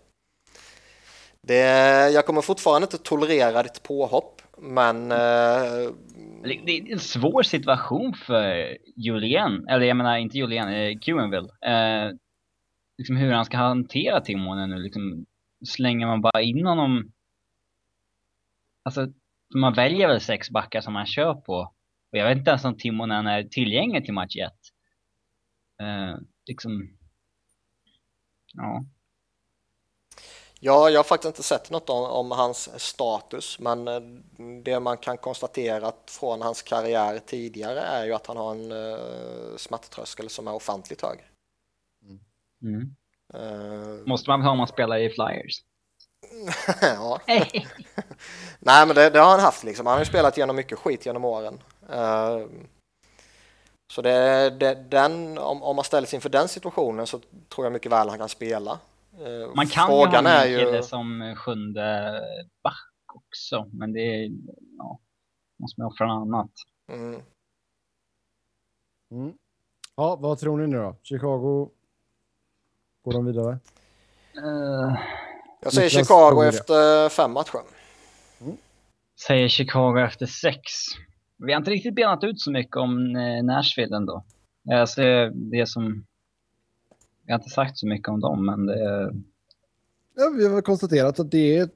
[1.42, 5.92] Det, jag kommer fortfarande inte tolerera ditt påhopp, men eh,
[6.66, 11.50] Det är en svår situation för Julien, eller jag menar inte Julien, eh, Cuenville.
[11.62, 12.16] Eh,
[12.98, 15.26] liksom hur han ska hantera Timonen nu, liksom
[15.66, 17.12] slänger man bara in honom?
[18.84, 19.08] Alltså,
[19.52, 21.74] för man väljer väl sex backar som man kör på.
[22.12, 24.52] Och jag vet inte ens om Timonen är tillgänglig till match 1.
[25.82, 26.98] Eh, liksom,
[28.54, 28.86] ja.
[30.60, 34.00] Ja, jag har faktiskt inte sett något om, om hans status, men eh,
[34.64, 39.58] det man kan konstatera från hans karriär tidigare är ju att han har en uh,
[39.58, 41.20] smärttröskel som är ofantligt hög.
[42.62, 42.96] Mm.
[43.34, 45.64] Eh, Måste man ha om man spelar i Flyers.
[46.82, 47.20] ja.
[48.60, 49.86] Nej, men det, det har han haft liksom.
[49.86, 51.60] Han har ju spelat igenom mycket skit genom åren.
[51.90, 52.46] Eh,
[53.94, 57.92] så det, det, den, om, om man ställs inför den situationen så tror jag mycket
[57.92, 58.80] väl han kan spela.
[59.20, 60.84] Eh, Man kan Frågan ju ha är en ju...
[60.84, 62.20] som sjunde
[62.64, 64.32] back också, men det är,
[64.78, 65.00] ja,
[65.60, 66.52] måste man offra något annat.
[66.92, 67.22] Mm.
[69.12, 69.34] Mm.
[69.96, 70.96] Ja, vad tror ni nu då?
[71.04, 71.70] Chicago,
[73.04, 73.60] går de vidare?
[74.38, 75.00] Eh,
[75.62, 76.48] Jag säger Niklas Chicago det.
[76.48, 77.60] efter fem matcher.
[79.28, 80.62] säger Chicago efter sex.
[81.38, 84.24] Vi har inte riktigt benat ut så mycket om eh, Nashville ändå.
[84.72, 86.06] Alltså, det som...
[87.26, 89.12] Vi har inte sagt så mycket om dem, men det...
[90.16, 91.76] Ja, vi har väl konstaterat att det är ett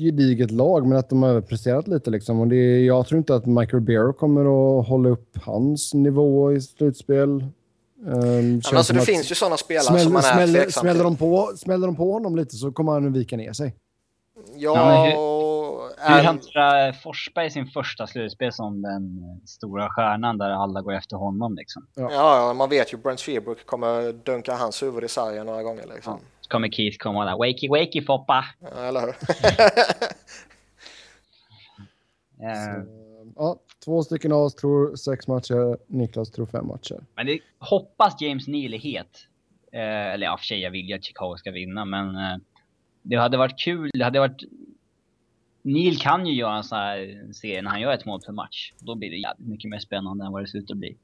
[0.00, 2.10] gediget lag, men att de har överpresterat lite.
[2.10, 2.40] Liksom.
[2.40, 4.40] Och det är, jag tror inte att Michael Barrow kommer
[4.80, 7.44] att hålla upp hans nivå i slutspel.
[8.06, 11.00] Um, Men alltså, det finns ju sådana spelare smäller, som man är smäller, tveksam smäller,
[11.00, 11.04] till.
[11.04, 13.76] de på, smäller de på honom lite så kommer han att vika ner sig.
[14.56, 15.32] Ja, Ja, hur-
[16.08, 20.92] Hur är, hanterar Forsberg sin första slutspel som den eh, stora stjärnan där alla går
[20.92, 21.86] efter honom liksom?
[21.94, 25.84] ja, ja, man vet ju Brent Seabrook kommer dunka hans huvud i sargen några gånger
[25.94, 26.18] liksom.
[26.40, 28.44] Så kommer Keith komma där, wakey wakey Foppa!
[28.60, 29.14] Ja, eller hur?
[32.42, 32.82] Eh,
[33.36, 37.00] Ja, två stycken av oss tror sex matcher, Niklas tror fem matcher.
[37.14, 39.26] Men det hoppas James Neal är het.
[39.72, 39.80] Eh,
[40.12, 42.36] eller ja, för sig, jag vill ju att Chicago ska vinna, men eh,
[43.02, 43.90] det hade varit kul.
[43.94, 44.42] Det hade varit...
[45.62, 48.72] Neil kan ju göra en sån här serie när han gör ett mål per match.
[48.78, 50.96] Då blir det jävligt mycket mer spännande än vad det ser ut att bli.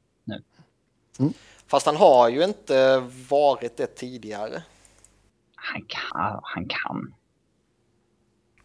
[1.67, 4.62] Fast han har ju inte varit det tidigare.
[5.55, 6.41] Han kan.
[6.43, 7.14] Han kan.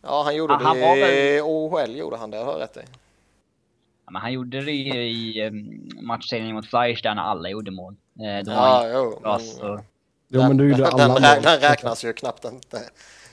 [0.01, 2.77] Ja, han gjorde Ah, han det var i OHL, gjorde han det, jag har rätt
[2.77, 2.81] i.
[4.05, 7.71] Ja, men han gjorde det ju i um, matchserien mot Flyers där när alla gjorde
[7.71, 7.95] mål.
[8.19, 9.19] Eh, då var Ja, jo.
[9.21, 9.79] bra, men så...
[10.27, 11.41] Jo, men du gjorde den, alla den, mål.
[11.43, 12.81] den räknas ju knappt inte.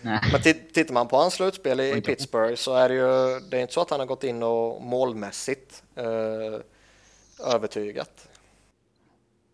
[0.02, 0.20] Nej.
[0.32, 2.00] Men tit- tittar man på hans slutspel i.
[2.00, 4.82] Pittsburgh så är det ju, det är inte så att han har gått in och
[4.82, 6.60] målmässigt eh,
[7.54, 8.28] övertygat.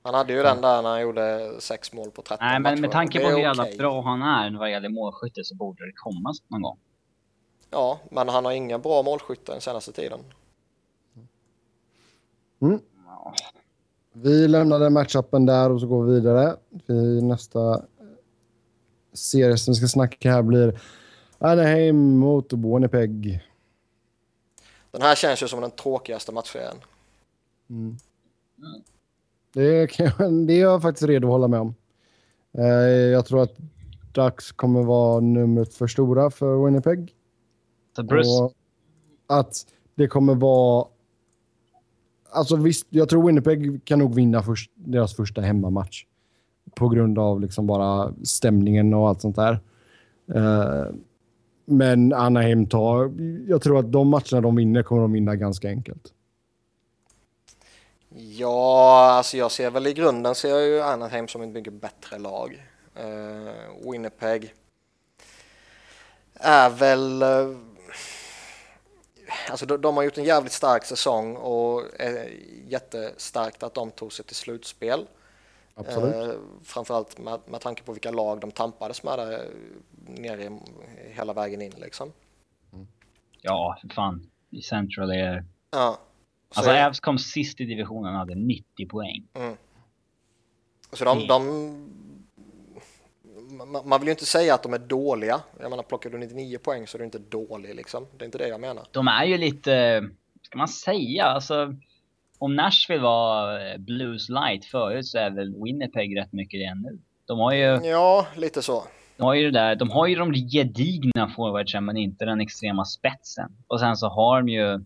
[0.02, 2.80] Han hade ju den där när han gjorde sex mål på 13 Nej, men med
[2.80, 2.92] matcher.
[2.92, 3.76] tanke Det på hur jävla okej.
[3.78, 6.78] bra han är vad gäller målskytte så borde det komma någon gång.
[7.70, 10.20] Ja, men han har inga bra målskyttar den senaste tiden.
[12.66, 12.80] Mm.
[14.12, 16.56] Vi lämnade matchupen där och så går vi vidare.
[16.86, 17.82] Vi nästa
[19.12, 20.80] serie som vi ska snacka här blir
[21.38, 23.40] Anaheim mot Winnipeg.
[24.90, 26.76] Den här känns ju som den tråkigaste matchserien.
[27.70, 27.96] Mm.
[29.52, 31.74] Det, kan, det är jag faktiskt redo att hålla med om.
[32.58, 33.56] Eh, jag tror att
[34.12, 37.14] Ducks kommer vara numret för stora för Winnipeg.
[37.96, 38.52] Så Bruce, Och
[39.26, 40.88] att det kommer vara...
[42.36, 46.04] Alltså visst, jag tror Winnipeg kan nog vinna först, deras första hemmamatch.
[46.74, 49.60] På grund av liksom bara stämningen och allt sånt där.
[50.34, 50.94] Uh,
[51.64, 53.12] men Anaheim tar...
[53.48, 56.12] Jag tror att de matcherna de vinner kommer de vinna ganska enkelt.
[58.14, 62.18] Ja, alltså jag ser väl i grunden ser jag ju Anaheim som ett mycket bättre
[62.18, 62.62] lag.
[63.04, 64.54] Uh, Winnipeg
[66.34, 67.22] är väl...
[67.22, 67.56] Uh,
[69.50, 72.32] alltså de, de har gjort en jävligt stark säsong och är
[72.68, 75.06] jättestarkt att de tog sig till slutspel.
[75.74, 76.14] Absolut.
[76.14, 79.48] Uh, framförallt med, med tanke på vilka lag de tampades med där
[80.06, 80.58] nere
[81.14, 82.12] hela vägen in liksom.
[83.40, 84.30] ja, för fan.
[84.50, 85.44] I Central är...
[85.70, 85.98] Ja.
[86.50, 89.26] Så, Alltså Avs kom sist i divisionen och hade 90 poäng.
[90.92, 91.28] så de, Mm.
[91.28, 91.92] de
[93.84, 95.40] man- vill ju inte säga att de är dåliga.
[95.60, 98.06] Jag menar, plockar du 99 poäng så är du inte dålig liksom.
[98.18, 98.84] Det är inte det jag menar.
[98.90, 100.02] De är ju lite,
[100.42, 101.74] ska man säga, alltså
[102.38, 106.98] om Nashville var eh, Blues light förut så är väl Winnipeg rätt mycket det nu.
[107.26, 108.84] De har ju, Ja, lite så.
[109.16, 112.84] de har ju det där, de har ju de gedigna forwardsen men inte den extrema
[112.84, 113.56] spetsen.
[113.66, 114.84] Och sen så har de ju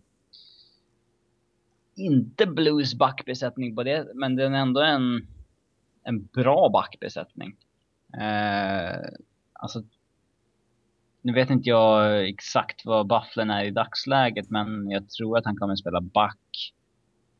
[1.94, 5.26] inte Blues backbesättning på det, men den är ändå en,
[6.04, 7.56] en bra backbesättning.
[8.18, 9.08] Eh,
[9.52, 9.82] alltså,
[11.22, 15.56] nu vet inte jag exakt vad Bufflen är i dagsläget, men jag tror att han
[15.56, 16.72] kommer att spela back.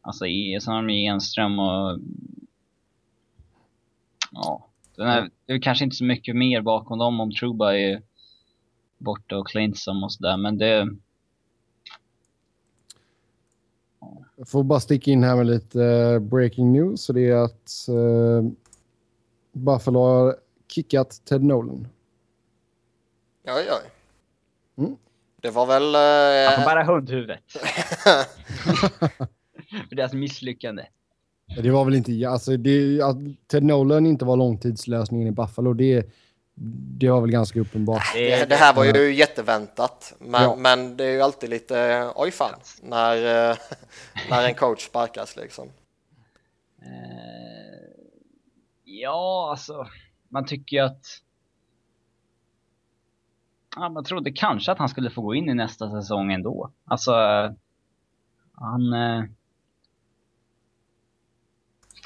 [0.01, 1.99] Alltså, i, sen har de ju Enström och...
[4.33, 8.03] Ja, den är, det är kanske inte så mycket mer bakom dem om Truba är
[8.99, 10.89] borta och Clinton och sådär, men det...
[14.37, 17.03] Jag får bara sticka in här med lite eh, breaking news.
[17.03, 18.51] Så det är att eh,
[19.53, 20.37] Buffalo har
[20.71, 21.89] kickat Ted Nolan.
[23.47, 23.91] Oj, oj.
[24.79, 24.97] Mm.
[25.43, 25.95] Det var väl...
[26.47, 27.41] Han får Eh, bära hundhuvudet.
[29.89, 30.87] För deras misslyckande.
[31.63, 32.29] Det var väl inte...
[32.29, 36.07] Alltså det, att Ted Nolan inte var långtidslösningen i Buffalo, det,
[36.99, 38.03] det var väl ganska uppenbart.
[38.15, 40.15] det, det här var ju jätteväntat.
[40.19, 40.57] Men, Ja.
[40.57, 43.57] men det är ju alltid lite oj fan när, eh,
[44.31, 45.69] när en coach sparkas liksom.
[46.83, 47.89] Eh,
[48.85, 49.87] ja, alltså.
[50.33, 51.07] Man tycker ju att...
[53.77, 56.71] Ja, man trodde kanske att han skulle få gå in i nästa säsong ändå.
[56.85, 57.13] Alltså,
[58.53, 58.93] han...
[58.93, 59.25] Eh,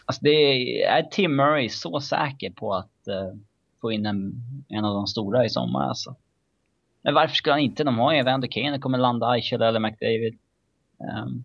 [0.04, 3.40] alltså det är, är Tim Murray så säker på att uh,
[3.80, 4.32] få in en,
[4.68, 6.16] en av de stora i sommar alltså.
[7.02, 7.84] Men varför skulle han inte?
[7.84, 10.38] De har ju Evander Kane, kommer landa Eichel eller McDavid.
[10.98, 11.44] Um,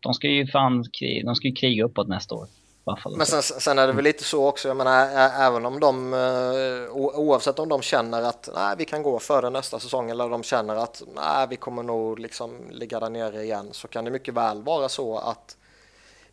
[0.00, 0.84] de ska ju fan
[1.24, 2.46] de ska ju kriga uppåt nästa år.
[2.86, 3.16] Buffalo.
[3.16, 5.08] Men sen, sen är det väl lite så också, jag menar
[5.40, 9.80] även om de, eh, oavsett om de känner att nej, vi kan gå före nästa
[9.80, 13.88] säsong eller de känner att nej, vi kommer nog liksom ligga där nere igen så
[13.88, 15.56] kan det mycket väl vara så att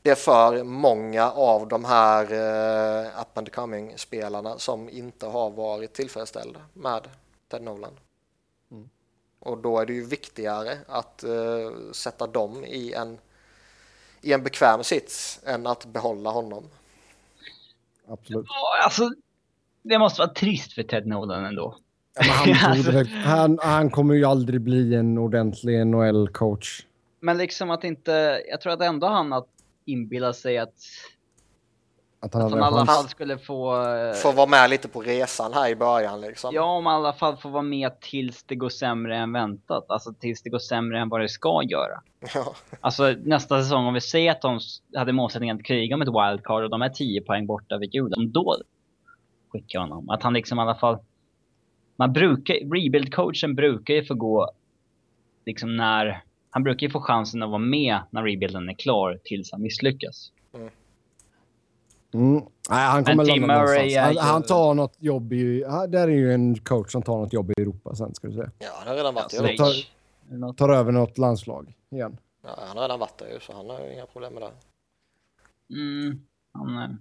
[0.01, 5.49] det är för många av de här uh, up and coming spelarna som inte har
[5.49, 7.07] varit tillfredsställda med
[7.51, 7.99] Ted Nolan.
[9.39, 13.19] Och då är det ju viktigare att eh, sätta dem i en,
[14.23, 16.63] i en bekväm sits än att behålla honom.
[18.07, 18.45] Absolut.
[18.49, 19.09] Ja, alltså,
[19.81, 21.77] det måste vara trist för Ted Nolan ändå.
[22.15, 23.05] Ja, men han, Alltså.
[23.13, 26.85] han, han kommer ju aldrig bli en ordentlig NHL-coach.
[27.19, 29.47] Men liksom att inte, jag tror att ändå han att
[29.85, 30.73] inbilla sig att,
[32.23, 33.81] Att han att han i alla fall skulle få...
[33.81, 36.51] eh, Får vara med lite på resan här i början liksom.
[36.53, 39.85] Ja, om i alla fall får vara med tills det går sämre än väntat.
[39.89, 42.01] Alltså tills det går sämre än vad det ska göra.
[42.35, 42.55] Ja.
[42.81, 44.59] Alltså nästa säsong, om vi säger att de
[44.97, 48.31] hade målsättningen att kriga om ett wildcard och de är 10 poäng borta vid jul,
[48.33, 48.57] då
[49.49, 50.09] skickar honom.
[50.09, 50.97] Att han liksom i alla fall...
[51.95, 54.51] Man brukar, rebuild-coachen brukar ju få gå
[55.45, 56.23] liksom när...
[56.49, 60.31] Han brukar ju få chansen att vara med när rebuilden är klar tills han misslyckas.
[62.13, 62.33] Mm.
[62.69, 63.95] Nej, han kommer landa någonstans.
[63.97, 65.59] Han, han tar något jobb i...
[65.89, 68.51] Där är ju en coach som tar något jobb i Europa sen, ska du säga.
[68.59, 69.87] ja, han har redan varit Ja, i tar- Europa.
[70.29, 70.57] Något.
[70.57, 72.17] Tar över något landslag igen.
[72.43, 74.51] Ja, han har redan varit där ju, så han har ju inga problem med det.
[75.75, 76.21] Mm,
[76.53, 76.77] han...
[76.77, 76.95] eh,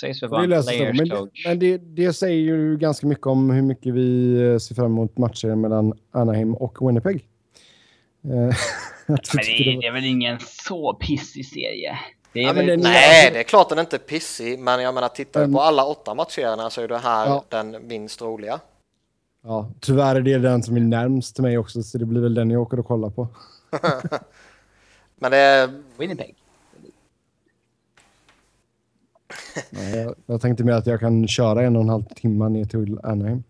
[0.00, 0.76] Sägs väl Det vara sig.
[0.78, 1.44] players Men, coach.
[1.46, 5.18] men det, det säger ju ganska mycket om hur mycket vi eh, ser fram emot
[5.18, 7.28] matcher mellan Anaheim och Winnipeg.
[8.24, 8.54] Eh, det,
[9.06, 11.98] det var- det är väl ingen så pissig serie.
[12.38, 12.80] Det är Ja, men väl...
[12.82, 15.84] Nej, det är klart den inte är pissig, men jag menar tittar Men- på alla
[15.84, 17.44] åtta matcherna så är det här Ja.
[17.48, 18.60] den minst roliga.
[19.44, 22.34] Ja, tyvärr är det den som är närmst till mig också, så det blir väl
[22.34, 23.28] den jag åker och kollar på.
[25.16, 26.34] Men det är, Winnipeg.
[29.70, 32.64] Ja, jag, jag tänkte mer att jag kan köra en och en halv timme ner
[32.64, 33.42] till Anaheim.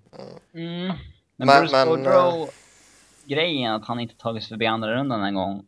[0.55, 0.87] Mm.
[0.87, 0.97] Men,
[1.37, 2.47] Men- Bruce men, Boudreau,
[3.25, 5.65] grejen att han inte tagit sig förbi andra rundan en gång.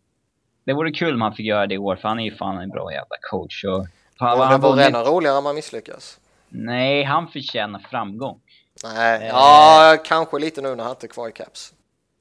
[0.64, 2.58] Det vore kul om han fick göra det i år, för han är ju fan
[2.58, 3.64] en bra jävla coach.
[3.64, 3.86] Och,
[4.20, 6.20] vad det han vore vunnit- ännu roligare om man misslyckas.
[6.48, 8.40] Nej, han förtjänar framgång.
[8.84, 9.28] Nej, Eh.
[9.28, 11.74] ja, kanske lite nu när han inte är kvar i Caps.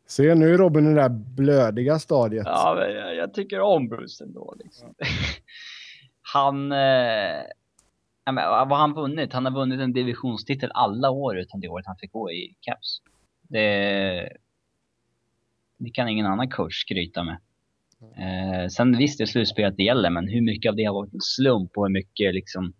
[0.07, 2.43] Se, nu är Robin i det där blödiga stadiet.
[2.47, 4.55] Ja, men jag, jag tycker om Bruce ändå.
[4.63, 4.93] Liksom.
[6.33, 6.71] han...
[6.71, 7.41] Eh,
[8.25, 9.33] ja, men, vad har han vunnit?
[9.33, 13.01] Han har vunnit en divisionstitel alla år utan det året han fick gå i Caps.
[13.41, 14.29] Det,
[15.77, 17.37] det kan ingen annan coach skryta med.
[18.01, 21.11] Eh, sen visst, det är slutspelet det gäller, men hur mycket av det har varit
[21.23, 22.73] slump och hur mycket liksom,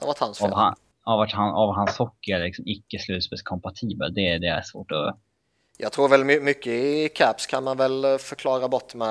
[0.00, 0.50] Det varit hans fel.
[0.52, 0.74] av, han,
[1.04, 4.14] av, att han, av hans hockey är liksom icke slutspelskompatibel.
[4.14, 5.18] Det, det är svårt att...
[5.78, 9.08] Jag tror väl my- mycket i Caps kan man väl eh, förklara bort med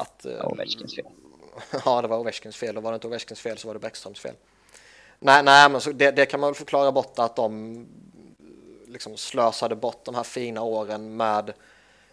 [0.00, 0.24] att...
[0.26, 1.04] eh, Ovechkins fel.
[1.84, 4.20] Ja, det var Ovechkins fel och var det inte Ovechkins fel så var det Bäckströms
[4.20, 4.34] fel.
[5.18, 7.86] Nej, nej men så det, det kan man väl förklara bort att de
[8.86, 11.52] liksom slösade bort de här fina åren med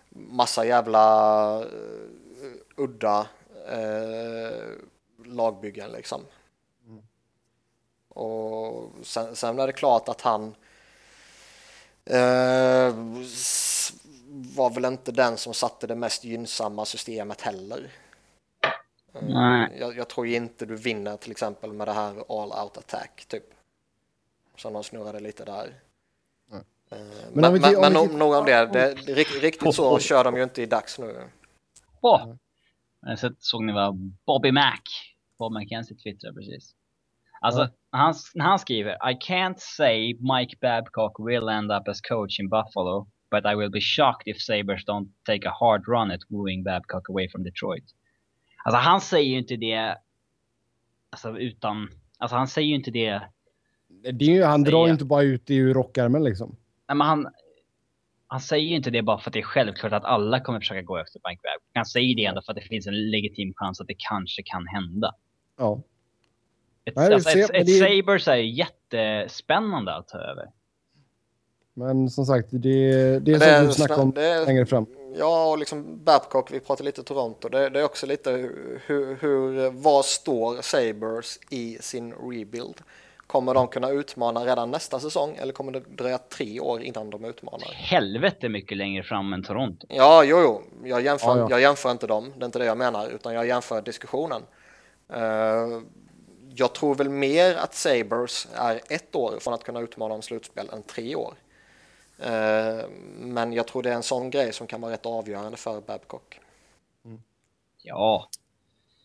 [0.09, 1.63] massa jävla
[2.79, 3.27] udda
[3.71, 4.73] uh,
[5.25, 6.21] lagbyggen liksom.
[8.09, 10.55] Och sen, sen är det klart att han
[12.05, 12.93] eh,
[14.55, 17.91] var väl inte den som satte det mest gynnsamma systemet heller.
[19.13, 19.77] Eh, Nej.
[19.79, 22.09] Jag, jag tror ju inte du vinner till exempel med det här
[22.41, 23.45] all out attack typ.
[24.55, 25.73] Som de snurrade lite där.
[26.51, 26.97] Eh,
[27.33, 28.65] Men Men, men, men nog- om det.
[28.65, 31.29] det, det rikt- riktigt så kör de ju inte i dags nu.
[32.01, 32.33] Åh!
[33.01, 34.79] Men sen såg ni vad Bobby Mac,
[35.39, 36.75] Bob McKenzie twittrade precis.
[37.41, 42.39] Alltså, när, han, han skriver I can't say Mike Babcock will end up as coach
[42.39, 46.19] in Buffalo, but I will be shocked if Sabres don't take a hard run at
[46.29, 47.83] wooing Babcock away from Detroit.
[48.63, 49.97] Alltså han säger ju inte det
[51.09, 53.21] alltså utan, alltså han säger ju inte det,
[53.87, 56.55] Det är ju, han drar ju inte bara ut det ur rockärmen liksom.
[56.87, 57.27] nej men han,
[58.31, 60.81] han säger ju inte det bara för att det är självklart att alla kommer försöka
[60.81, 61.61] gå efter Babcock.
[61.73, 64.67] Han säger det ändå för att det finns en legitim chans att det kanske kan
[64.67, 65.15] hända.
[65.57, 65.81] Ja.
[66.85, 70.45] Ett, Nej, alltså, ser- ett, ett det- Sabres är jättespännande att ta över.
[71.73, 72.59] Men som sagt, det,
[73.19, 74.85] det är som du en snackade sna- om det längre fram.
[75.17, 77.49] Ja, och liksom Babcock, vi pratade lite Toronto.
[77.49, 78.31] Det, det är också lite
[78.85, 82.75] hur, hur, var står Sabres i sin rebuild?
[83.29, 87.25] Kommer de kunna utmana redan nästa säsong eller kommer det dröja tre år innan de
[87.25, 87.67] utmanar?
[87.73, 89.87] Helvete mycket längre fram än Toronto.
[89.89, 90.61] Ja, jo, jo.
[90.89, 91.47] Jag jämför, Ja, ja.
[91.49, 94.41] jag jämför inte dem, det är inte det jag menar, utan jag jämför diskussionen.
[95.13, 95.81] Eh,
[96.55, 100.69] jag tror väl mer att Sabres är ett år från att kunna utmana om slutspel
[100.73, 101.33] än tre år.
[102.19, 105.81] Eh, men jag tror det är en sån grej som kan vara rätt avgörande för
[105.81, 106.39] Babcock.
[107.83, 108.29] Ja,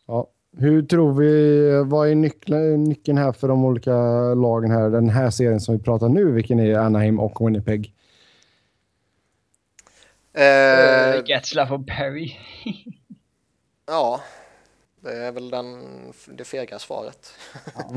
[0.06, 0.26] Ja.
[0.56, 3.94] Hur tror vi, vad är nyckeln, nyckeln här för de olika
[4.34, 4.90] lagen här?
[4.90, 7.94] Den här serien som vi pratar nu, vilken är Anaheim och Winnipeg?
[10.32, 12.36] Eh, uh, Getzlaff och Perry.
[13.86, 14.20] ja,
[15.00, 15.66] det är väl den,
[16.26, 17.34] det fega svaret.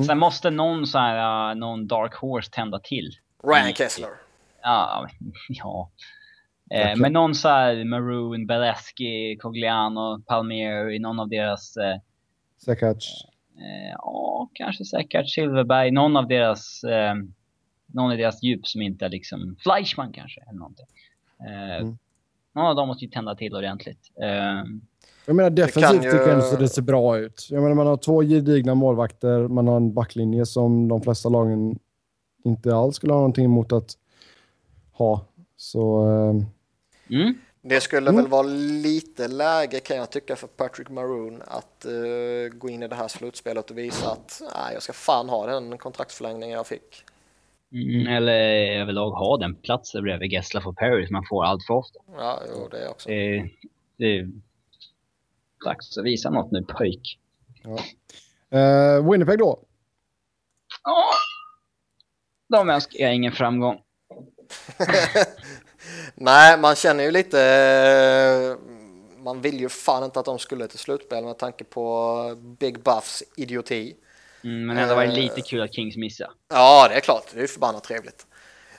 [0.08, 3.12] Sen måste någon så här, uh, någon dark horse tända till.
[3.44, 4.10] Ryan Kessler.
[4.62, 5.08] Ja,
[5.50, 5.92] ja.
[6.72, 7.02] Eh, Verkligen.
[7.02, 11.98] men någon så här Maroon, Beleski, Cogliano, Palmieri, någon av deras eh,
[12.58, 13.26] Sekac.
[13.58, 15.92] Eh, ja, kanske säkert Silverberg.
[15.92, 17.14] Någon av deras, eh,
[17.88, 20.86] någon i deras djup som inte är liksom Fleischmann kanske eller någonting.
[21.40, 21.98] Eh, Mm.
[22.56, 24.12] Någon av dem måste ju tända till ordentligt.
[24.22, 24.64] Eh,
[25.26, 27.48] Jag menar defensivt kan ju- tycker jag så det ser bra ut.
[27.52, 31.80] Jag menar man har två gedigna målvakter, man har en backlinje som de flesta lagen
[32.46, 33.90] inte alls skulle ha någonting emot att
[34.92, 35.26] ha.
[35.58, 36.30] Så eh,
[37.20, 37.34] mm.
[37.70, 38.22] Det skulle Mm.
[38.22, 38.48] väl vara
[38.84, 41.92] lite läge kan jag tycka för Patrick Maroon att eh,
[42.58, 45.78] gå in i det här slutspelet och visa att nej, jag ska fan ha den
[45.78, 47.04] kontraktsförlängning jag fick.
[47.72, 48.40] Mm, eller
[48.82, 52.00] överlag ha den platsen bredvid och Perry som man får allt för ofta.
[52.18, 53.10] Ja, jo, det också.
[53.10, 53.50] Det,
[53.98, 54.32] det är
[55.66, 57.20] dags att visa något nu pojk.
[58.50, 59.60] eh, Winnipeg då?
[60.84, 61.04] Ja.
[62.50, 63.82] De önskar jag ingen framgång.
[66.20, 67.42] Nej, man känner ju lite...
[67.42, 68.58] eh,
[69.24, 73.24] Man vill ju fan inte att de skulle till slutspel med tanke på Big Buffs
[73.36, 73.96] idioti.
[74.44, 75.16] Mm, men ändå var det Eh.
[75.16, 76.32] lite kul att Kings missade.
[76.50, 77.24] Ja, det är klart.
[77.34, 78.26] Det är ju förbannat trevligt.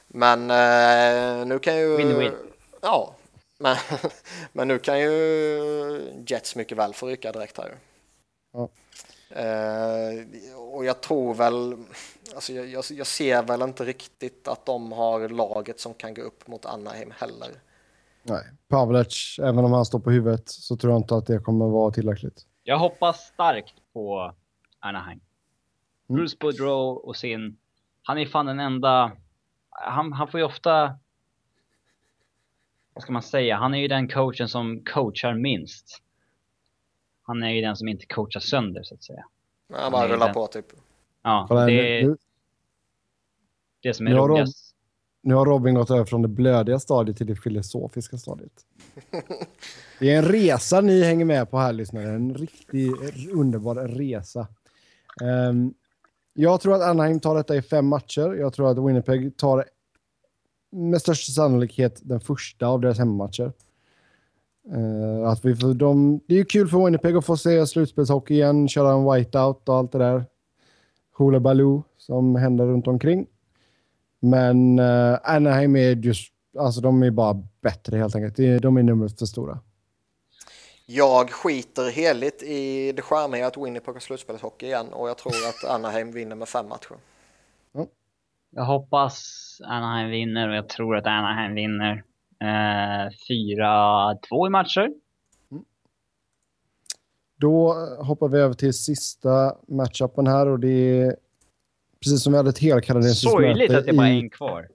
[0.07, 1.97] Men eh, nu kan ju...
[1.99, 2.32] Win-win.
[2.80, 3.14] Ja.
[3.59, 3.76] Men,
[4.53, 5.11] men nu kan ju
[6.26, 7.66] Jets mycket väl få rycka direkt här.
[7.66, 7.74] ju.
[8.53, 8.68] Ja.
[9.31, 11.76] Eh, och jag tror väl,
[12.35, 16.22] alltså jag, jag, jag ser väl inte riktigt att de har laget som kan gå
[16.22, 17.49] upp mot Anaheim heller.
[18.22, 21.66] Nej, Pavlec, även om han står på huvudet så tror jag inte att det kommer
[21.66, 22.47] vara tillräckligt.
[22.62, 24.35] Jag hoppas starkt på
[24.81, 25.20] Anaheim.
[26.09, 26.18] Mm.
[26.18, 27.57] Bruce Boudreau och sin...
[28.03, 29.12] Han är fan den enda...
[29.70, 30.99] Han, han får ju ofta...
[32.95, 33.57] Vad ska man säga?
[33.57, 36.03] Han är ju den coachen som coachar minst.
[37.29, 39.24] Han är ju den som inte coachar sönder, så att säga.
[39.68, 40.66] Jag bara Nej, rullar den- på typ.
[41.22, 42.16] Ja, Kolla det är nu,
[43.83, 44.74] det som är Nu roligast.
[45.22, 48.53] nu har Robin gått över från det blödiga stadiet till det filosofiska stadiet.
[50.01, 52.09] Det är en resa ni hänger med på här, lyssnare.
[52.11, 52.91] En riktig
[53.33, 54.49] underbar resa.
[55.22, 55.74] Ehm,
[56.33, 58.35] jag tror att Anaheim tar detta i fem matcher.
[58.35, 59.64] Jag tror att Winnipeg tar
[60.70, 63.53] med största sannolikhet den första av deras hemmamatcher.
[64.74, 68.68] Eh, att vi de, det är ju kul för Winnipeg att få se slutspelshockey igen,
[68.68, 70.24] köra en whiteout och allt det där.
[71.18, 73.26] Hula Baloo som händer runt omkring.
[74.20, 78.36] Men uh, Anaheim är just, alltså de är bara bättre helt enkelt.
[78.36, 79.58] Det- De är numret för stora.
[80.86, 85.70] Jag skiter heligt i det charmiga att Winnipeg har slutspelshockey igen och jag tror att
[85.70, 86.96] Anaheim vinner med fem matcher.
[88.50, 89.22] Jag hoppas
[89.64, 92.04] Anaheim vinner och jag tror att Anaheim vinner.
[92.41, 94.91] Eh, 4-2 i matcher.
[97.41, 100.68] Då eh, hoppar vi över till sista matchupen här och det
[101.03, 101.16] är
[102.05, 104.68] precis som vi hade ett helkanadensiskt Sorgligt möte att det bara är en kvar.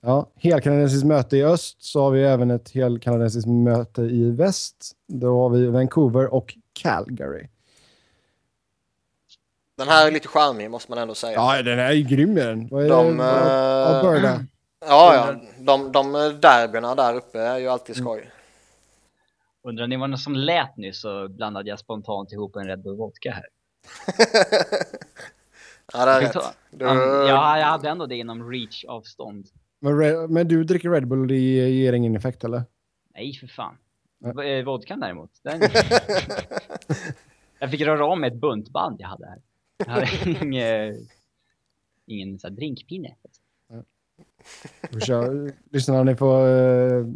[0.00, 4.92] ja, helkanadensiskt möte i öst så har vi även ett helkanadensiskt möte i väst.
[5.06, 7.48] Då har vi Vancouver och Calgary.
[9.76, 11.32] Den här är lite charmig måste man ändå säga.
[11.32, 12.68] Ja, den är ju grym den.
[12.68, 13.24] Vad är De, det?
[13.24, 14.44] eh, Alberta.
[14.80, 15.40] Ja, ja.
[15.58, 18.30] De, de derbyna där uppe är ju alltid skoj.
[19.62, 23.30] Undrar ni vad som lät nyss så blandade jag spontant ihop en Red Bull Vodka
[23.30, 23.46] här.
[25.92, 26.56] Ja, det är Jag, rätt.
[26.70, 29.46] Du, ja, jag hade ändå det inom reach-avstånd.
[29.80, 32.62] Men, men du dricker Red Bull och det ger ingen effekt eller?
[33.14, 33.78] Nej, för fan.
[34.18, 34.58] Nej.
[34.58, 35.30] Eh, Vodkan däremot.
[35.42, 35.60] Den...
[37.58, 39.38] jag fick röra om ett buntband jag hade här.
[39.78, 40.08] Jag hade
[40.44, 41.08] ingen,
[42.06, 43.14] ingen så här drinkpinne.
[45.00, 47.06] Kör, lyssna, ni får uh,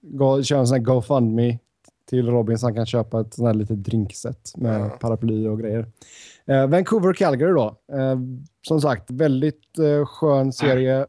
[0.00, 1.58] gå, köra en sån här GoFundMe
[2.08, 4.88] till Robin så han kan köpa ett sån här litet drinkset med Ja.
[5.00, 5.86] paraply och grejer.
[6.46, 7.76] Eh, Vancouver Calgary då.
[7.92, 8.16] Eh,
[8.66, 11.06] som sagt, väldigt eh, skön serie.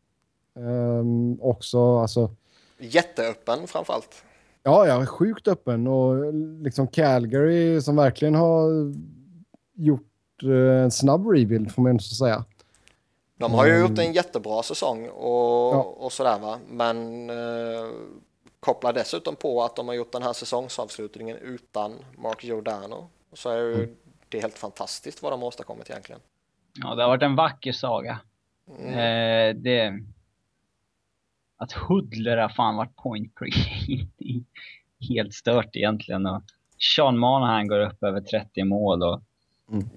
[0.59, 2.36] Ehm, också, alltså,
[2.80, 4.24] Jätteöppen framförallt.
[4.64, 6.34] ja, ja, sjukt öppen och
[6.64, 8.93] liksom Calgary som verkligen har
[9.76, 12.45] gjort eh, en snabb rebuild får man ändå säga.
[13.43, 13.89] De har ju Mm.
[13.89, 15.81] gjort en jättebra säsong och, Ja.
[15.97, 16.59] och sådär va.
[16.69, 17.89] Men eh,
[18.59, 23.09] kopplar dessutom på att de har gjort den här säsongsavslutningen utan Mark Giordano.
[23.33, 23.95] Så är ju Mm.
[24.29, 26.21] det helt fantastiskt vad de har åstadkommit egentligen.
[26.83, 28.19] Ja, det har varit en vacker saga.
[28.79, 28.89] Mm.
[28.93, 29.93] Eh, det...
[31.57, 34.05] Att Hoodler har fan varit point per är
[35.15, 36.25] Helt stört egentligen.
[36.25, 36.41] Och
[36.95, 39.21] Sean Monahan går upp över 30 mål och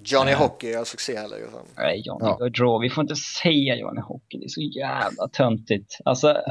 [0.03, 0.37] Johnny Ja.
[0.37, 1.59] Hockey är succé liksom.
[1.77, 2.37] Nej, Johnny Ja.
[2.39, 2.79] Gaudreau.
[2.81, 4.37] Vi får inte säga Johnny Hockey.
[4.37, 5.97] Det är så jävla töntigt.
[6.05, 6.41] Alltså,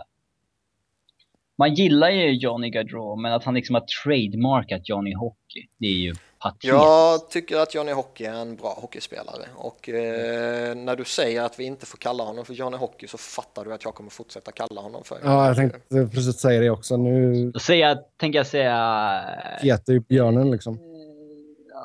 [1.58, 5.90] man gillar ju Johnny Gaudreau, men att han liksom har trademarkat Johnny Hockey, det är
[5.90, 6.64] ju patetiskt.
[6.72, 11.58] Jag tycker att Johnny Hockey är en bra hockeyspelare och eh, när du säger att
[11.58, 14.52] vi inte får kalla honom för Johnny Hockey så fattar du att jag kommer fortsätta
[14.52, 16.96] kalla honom för Ja, jag tänkte precis säga det också.
[16.96, 19.24] Nu Då säger jag, tänker jag säga...
[19.60, 20.78] heter ju björnen liksom.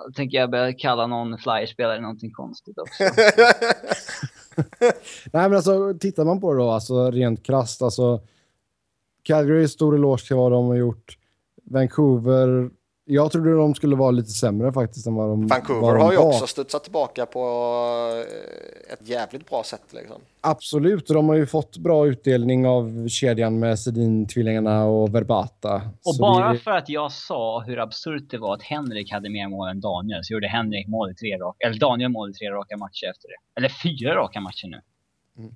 [0.06, 3.04] Då tänker jag börja kalla någon flyerspelare någonting konstigt också.
[5.34, 8.22] Nej, men alltså tittar man på det då, alltså rent krasst, alltså
[9.24, 11.18] Calgary är stor eloge till vad de har gjort.
[11.64, 12.70] Vancouver,
[13.14, 16.12] jag trodde de skulle vara lite sämre faktiskt än vad de Vancouver vad de har
[16.12, 16.28] ju var.
[16.28, 17.40] också studsat tillbaka på
[18.90, 20.22] eh, ett jävligt bra sätt liksom.
[20.42, 25.76] Absolut, och de har ju fått bra utdelning av kedjan med Sedin-tvillingarna och Verbata.
[26.06, 29.30] Och Så bara det- för att jag sa hur absurt det var att Henrik hade
[29.30, 32.34] mer mål än Daniel så gjorde Henrik mål i tre raka, eller Daniel mål i
[32.34, 33.60] tre raka matcher efter det.
[33.60, 34.82] Eller fyra raka matcher nu.
[35.38, 35.52] Mm.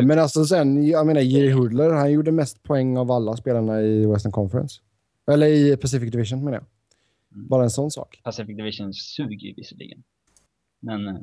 [0.00, 0.06] Eh.
[0.06, 4.06] Men alltså sen, jag menar Jiri Hudler, han gjorde mest poäng av alla spelarna i
[4.06, 4.80] Western Conference.
[5.30, 6.64] Eller i Pacific Division menar jag.
[7.36, 7.48] Mm.
[7.48, 8.20] Bara en sån sak.
[8.24, 10.02] Pacific Division suger ju visserligen.
[10.80, 11.14] Men eh,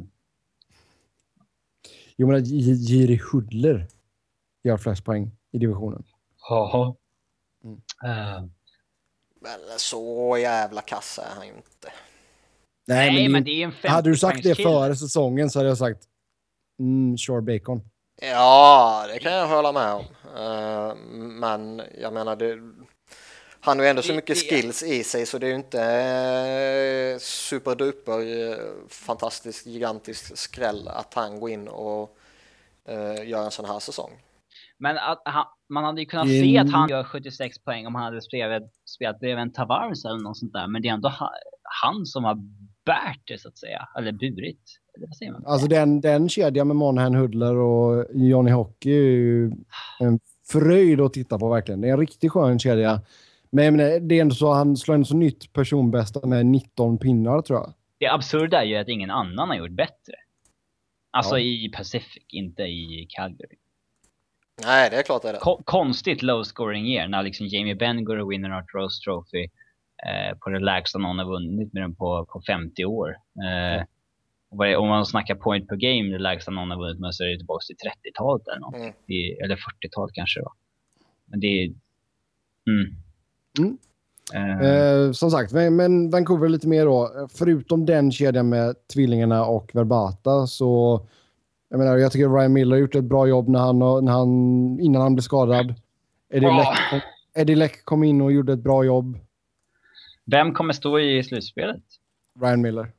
[2.17, 3.87] Jo men Jiri Hudler
[4.63, 6.03] gör flest poäng i divisionen.
[6.37, 6.95] Haha.
[7.63, 7.81] Mm.
[8.03, 8.43] Eh,
[9.41, 11.91] Men så jävla kassa är han ju inte.
[12.87, 15.59] nej, är men ju- det är en 50 Hade du sagt det före säsongen så
[15.59, 16.07] hade jag sagt
[16.79, 17.81] mm, sure bacon.
[18.21, 20.05] Ja, det kan jag hålla med om.
[20.37, 22.55] Uh, men jag menar, det,
[23.61, 25.77] han har ju ändå så mycket skills i sig så det är ju inte
[27.13, 28.55] uh, superduper uh,
[28.89, 32.17] fantastiskt gigantisk skräll att han går in och
[32.89, 34.11] uh, gör en sån här säsong.
[34.77, 36.43] Men att han, man hade ju kunnat mm.
[36.43, 40.23] se att han gör 76 poäng om han hade spelat, spelat bredvid en Tavares eller
[40.23, 40.67] något sånt där.
[40.67, 41.13] Men det är ändå
[41.83, 42.35] han som har
[42.85, 43.87] bärt det så att säga.
[43.97, 44.63] Eller burit.
[44.95, 45.45] Eller vad säger man?
[45.45, 49.51] Alltså den, den kedjan med Monahan Hudler och Johnny Hockey är ju
[49.99, 50.19] en
[50.51, 51.81] fröjd att titta på verkligen.
[51.81, 53.01] Det är en riktigt skön kedja.
[53.51, 57.41] Men menar, det är ändå så han slår en så nytt personbästa med 19 pinnar
[57.41, 57.73] tror jag.
[57.97, 60.13] Det absurda är ju att ingen annan har gjort bättre.
[61.11, 61.43] Alltså ja.
[61.43, 63.57] i Pacific, inte i Calgary.
[64.65, 65.39] Nej, det är klart det är det.
[65.39, 69.43] Ko konstigt low scoring year när liksom Jamie Benn går och vinner Art Rose Trophy
[70.07, 73.15] eh, på det lägsta någon har vunnit med den på, på 50 år.
[73.45, 73.83] Eh,
[74.77, 77.37] om man snackar point per game, det lägsta någon har vunnit med så är det
[77.37, 78.75] tillbaka till 30-talet eller något.
[78.75, 78.93] Mm.
[79.07, 80.53] I, eller 40-talet kanske då.
[81.25, 81.65] Men det är...
[82.69, 82.95] Mm.
[83.57, 83.77] Mm.
[84.35, 87.27] Uh, eh, som sagt, men, Vancouver lite mer då.
[87.33, 91.01] Förutom den kedjan med tvillingarna och Verbata så
[91.69, 94.29] jag menar, jag tycker Ryan Miller har gjort ett bra jobb när han, när han,
[94.79, 95.73] innan han blev skadad.
[96.29, 96.45] Eddie.
[96.45, 99.19] Leck, Eddie Leck kom in och gjorde ett bra jobb.
[100.25, 101.83] Vem kommer stå i slutspelet?
[102.41, 102.91] Ryan Miller.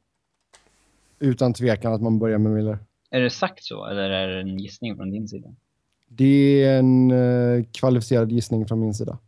[1.19, 2.79] Utan tvekan att man börjar med Miller.
[3.11, 5.49] Är det sagt så eller är det en gissning från din sida?
[6.09, 9.19] Det är en uh, kvalificerad gissning från min sida.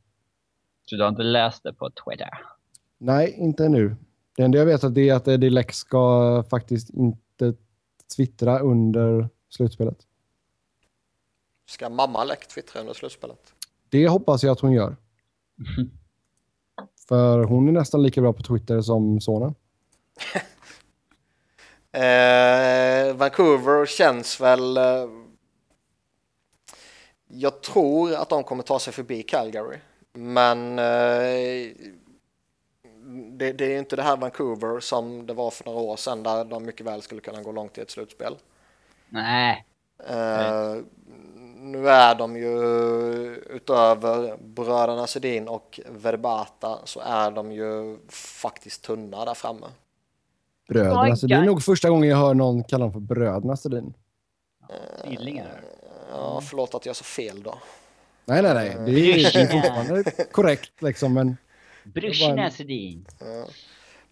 [0.84, 2.30] Så du har inte läst det på Twitter?
[2.98, 3.96] Nej, inte ännu.
[4.36, 7.54] Det enda jag vet är att Eddie Leck ska faktiskt inte
[8.16, 9.98] twittra under slutspelet.
[11.68, 13.54] Ska mamma Läck twittra under slutspelet?
[13.88, 14.96] Det hoppas jag att hon gör.
[17.08, 19.54] För hon är nästan lika bra på Twitter som sonen.
[21.92, 24.76] eh, Vancouver känns väl...
[24.76, 25.08] Eh,
[27.28, 29.78] jag tror att de kommer ta sig förbi Calgary.
[30.12, 31.72] Men eh,
[33.30, 36.44] det, det, är inte det här Vancouver som det var för några år sedan där
[36.44, 38.36] de mycket väl skulle kunna gå långt i ett slutspel.
[39.08, 39.66] Nej.
[40.10, 40.82] Uh,
[41.56, 42.56] nu är de ju
[43.34, 49.66] utöver bröderna Sedin och Verbata så är de ju faktiskt tunna där framme.
[50.68, 53.94] Bröderna Sedin är nog första gången jag hör någon kalla dem för bröderna Sedin.
[55.04, 55.44] Tvillingar?
[55.44, 57.58] Uh, ja, förlåt att jag sa fel då.
[58.24, 58.76] Nej, nej, nej.
[58.86, 61.36] Det är fortfarande korrekt liksom, men...
[61.84, 63.06] Brorsorna Sedin.
[63.20, 63.46] Ja.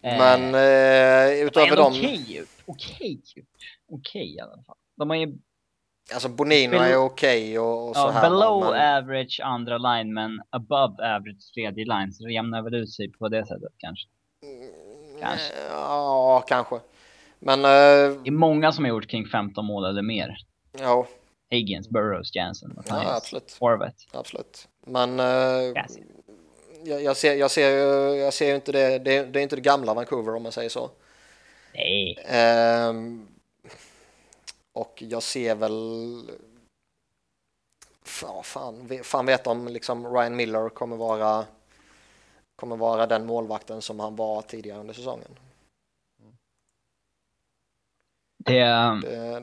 [0.02, 1.92] Men eh, utöver dem...
[1.92, 3.20] Okej, okej,
[3.92, 4.76] okej i alla fall.
[4.96, 5.38] De har ju...
[6.14, 8.30] Alltså Bonino är okej och, och, så ja, här.
[8.30, 8.96] Below men...
[8.96, 12.12] average andra line, men above average tredje line.
[12.12, 14.08] Så det jämnar väl ut sig på det sättet kanske.
[15.20, 15.52] Kanske.
[15.70, 16.80] Ja, kanske.
[17.38, 17.58] Men...
[17.58, 18.22] Uh...
[18.22, 20.36] Det är många som har gjort kring 15 mål eller mer.
[20.78, 21.06] Ja.
[21.50, 23.52] Higgins, Burrows, Jansen, Ja, absolut.
[23.52, 23.94] Forvet.
[24.12, 24.68] Absolut.
[24.86, 25.20] Men...
[25.20, 25.74] Uh
[26.84, 27.70] jag, jag, ser, jag, ser,
[28.14, 30.90] jag ser inte det, det, det är inte det gamla Vancouver om man säger så.
[31.74, 32.18] Nej.
[32.88, 33.28] Um,
[34.72, 36.30] och jag ser väl...
[38.22, 41.44] Ja, fan, fan vet om liksom Ryan Miller kommer vara,
[42.56, 45.38] kommer vara den målvakten som han var tidigare under säsongen.
[48.44, 48.60] Det...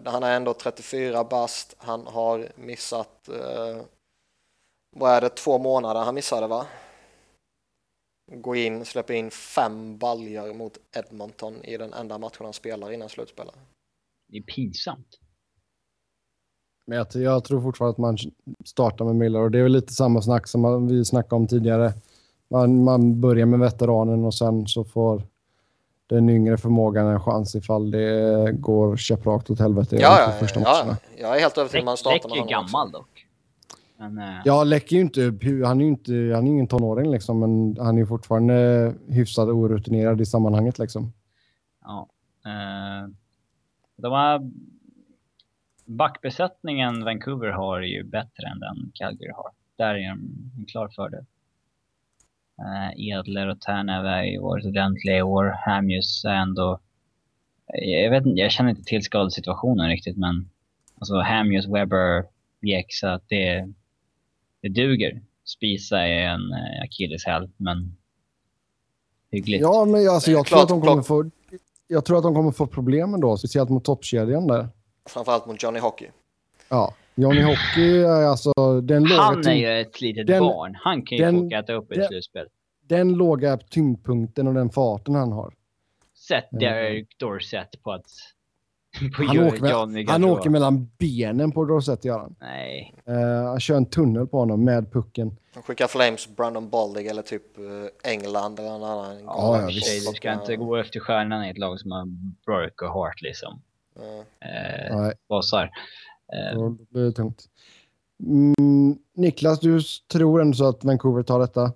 [0.03, 3.81] det han är ändå 34 bast, han har missat, eh,
[4.95, 6.65] vad är det, två månader han missade va?
[8.31, 13.09] gå in, släppa in fem baljor mot Edmonton i den enda matchen han spelar innan
[13.09, 13.55] slutspelet.
[14.27, 15.07] Det är pinsamt.
[16.85, 18.17] Men jag, jag, tror fortfarande att man
[18.65, 21.93] startar med Miller och det är väl lite samma snack som vi snackade om tidigare.
[22.49, 25.23] Man, man börjar med veteranen och sen så får
[26.07, 29.95] den yngre förmågan en chans ifall det går käpprakt åt helvete.
[29.99, 32.47] Ja, ja, ja, jag är helt övertygad om att man startar med honom.
[32.47, 33.25] är gammal dock.
[33.97, 34.41] Men, uh...
[34.45, 35.21] Ja, Läck är ju inte,
[35.65, 40.21] han är ju inte, han är ingen tonåring liksom, men han är fortfarande hyfsat orutinerad
[40.21, 41.13] i sammanhanget liksom.
[41.83, 42.07] Ja.
[42.45, 43.09] Uh,
[43.95, 44.51] de har,
[45.85, 49.51] backbesättningen Vancouver har är ju bättre än den Calgary har.
[49.75, 50.09] Där är de
[50.57, 51.25] en klar fördel.
[52.61, 55.55] Uh, Edler och Tärnev är ju varit ordentliga i år.
[55.65, 56.79] Hamjus är ändå...
[57.73, 60.49] Jag vet inte, jag känner inte till skadesituationen riktigt, men
[60.99, 62.25] alltså Hamjus, Webber,
[62.61, 63.73] Bjäxa, det,
[64.61, 65.21] det duger.
[65.45, 67.97] Spisa är en eh, akilleshäl, men
[69.31, 69.61] hyggligt.
[69.61, 71.31] Ja, men alltså, jag, tror att de kommer få,
[71.87, 74.69] jag tror att de kommer få problem ändå, speciellt mot toppkedjan där.
[75.09, 76.07] Framförallt mot Johnny Hockey.
[76.69, 79.22] Ja, Johnny Hockey är alltså den låga...
[79.22, 80.78] Han är ju ett litet den, barn.
[80.84, 82.47] Han kan ju den, få äta upp ett slutspel.
[82.82, 85.53] Den låga tyngdpunkten och den farten han har.
[86.28, 88.05] Sätt Derek Dorsett på att
[89.18, 92.36] På Han åker, Johnny med, han åker mellan benen på Rosette, gör han.
[92.41, 92.93] Nej.
[93.05, 95.38] Eh, han kör en tunnel på honom med pucken.
[95.53, 99.20] De skickar Flames, Brandon Boldig eller typ eh, England eller någon annan.
[99.26, 100.11] Ja, ja, visst.
[100.11, 102.05] Du ska inte gå efter stjärnan i ett lag som har
[102.45, 103.61] Burke och Hart liksom.
[103.95, 104.01] Ja.
[104.47, 105.72] Eh, Nej, bossar.
[106.34, 107.45] Eh, blir det tungt.
[108.23, 109.80] Mm, Niklas, du
[110.11, 111.71] tror ändå så att Vancouver tar detta?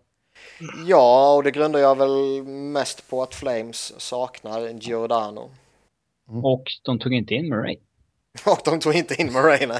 [0.87, 5.49] Ja, och det grundar jag väl mest på att Flames saknar Giordano.
[6.43, 7.77] och de tog inte in Murray.
[8.45, 9.67] Och de tog inte in Murray.
[9.67, 9.79] nej.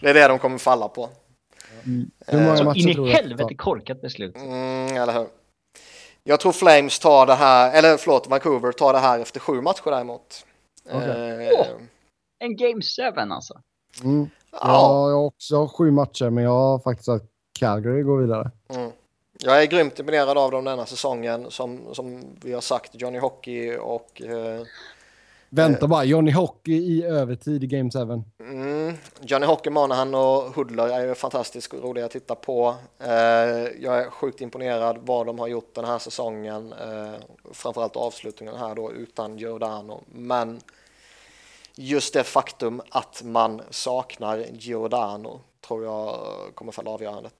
[0.00, 1.10] Det är det de kommer falla på.
[2.26, 4.36] Hur många Så matcher in i helvete korkat beslut.
[4.36, 5.28] Mm, eller hur?
[6.24, 9.90] Jag tror Flames tar det här, eller förlåt, Vancouver tar det här efter sju matcher
[9.90, 10.46] däremot.
[10.90, 11.46] Okej.
[11.46, 11.66] Eh, Åh.
[12.38, 13.60] En game 7 alltså.
[14.04, 14.30] Mm.
[14.52, 17.24] ja, Ja, jag har också sju matcher, men jag har faktiskt att
[17.58, 18.50] Calgary går vidare.
[18.68, 18.90] mm.
[19.40, 21.50] Jag är grymt imponerad av dem denna säsongen.
[21.50, 24.62] Som, som vi har sagt, Johnny Hockey och eh,
[25.50, 27.98] Vänta bara, Johnny Hockey i övertid i Game 7.
[28.40, 32.74] Mm, Johnny Hockey, Monahan och Hoodler är ju fantastiskt roliga att titta på.
[32.98, 33.08] Eh,
[33.80, 36.72] jag är sjukt imponerad vad de har gjort den här säsongen.
[36.72, 37.14] Eh,
[37.52, 40.00] framförallt avslutningen här då utan Giordano.
[40.06, 40.60] Men
[41.80, 46.16] just det faktum att man saknar Giordano tror jag
[46.54, 47.32] kommer falla avgörandet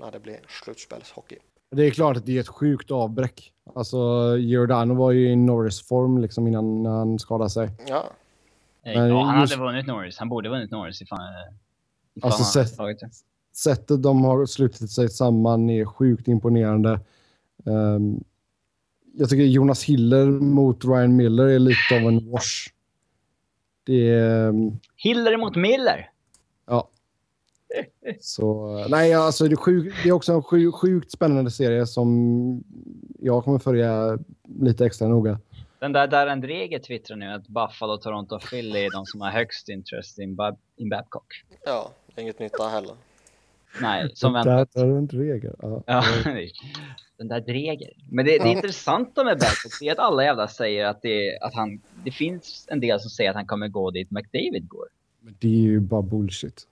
[0.00, 1.36] när det blir slutspelshockey.
[1.70, 3.52] Det är klart att det är ett sjukt avbräck.
[3.74, 3.96] Alltså,
[4.38, 7.70] Giordano var ju i Norris-form liksom innan han skadade sig.
[7.86, 8.04] Ja,
[8.84, 10.18] Men ja, han just- hade vunnit Norris.
[10.18, 11.18] Han borde vunnit Norris ifall,
[12.14, 13.10] ifall Alltså, det.
[13.56, 17.00] Sättet de har slutit sig samman är sjukt imponerande.
[17.66, 18.24] Ehm,
[19.14, 22.68] jag tycker Jonas Hiller mot Ryan Miller är lite av en wash.
[23.88, 24.48] Det är...
[24.48, 26.10] ehm, Hiller mot Miller.
[26.66, 26.88] Ja.
[28.20, 32.64] Så, nej, alltså det är, sjuk, det är också en sjuk, sjukt spännande serie som
[33.18, 34.18] jag kommer följa
[34.60, 35.38] lite extra noga.
[35.78, 39.30] Den där Darren Dreger twittrar nu att Buffalo, Toronto och Philly är de som har
[39.30, 41.44] högst intresse in, Bab in Babcock.
[41.64, 42.94] ja, inget nytt där heller.
[43.80, 44.72] Nej, som Där väntat.
[44.72, 45.54] tar du inte regel.
[45.62, 45.82] Ja.
[45.86, 46.04] Ja,
[47.18, 47.90] den där Dreger.
[48.10, 51.80] Men det, det intressanta med Babcock är att alla jävla säger att, det, att han...
[52.04, 54.86] Det finns en del som säger att han kommer gå dit McDavid går.
[55.20, 56.62] Men det är ju bara bullshit.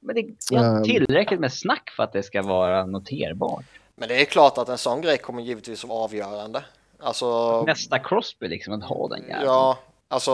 [0.00, 0.82] Men det det är Ehm.
[0.84, 3.64] tillräckligt med snack för att det ska vara noterbart.
[3.96, 6.64] Men det är klart att en sån grej kommer givetvis vara avgörande.
[6.98, 9.44] Alltså, Nästa Crosby liksom, att ha den jäveln.
[9.46, 9.78] Ja,
[10.08, 10.32] alltså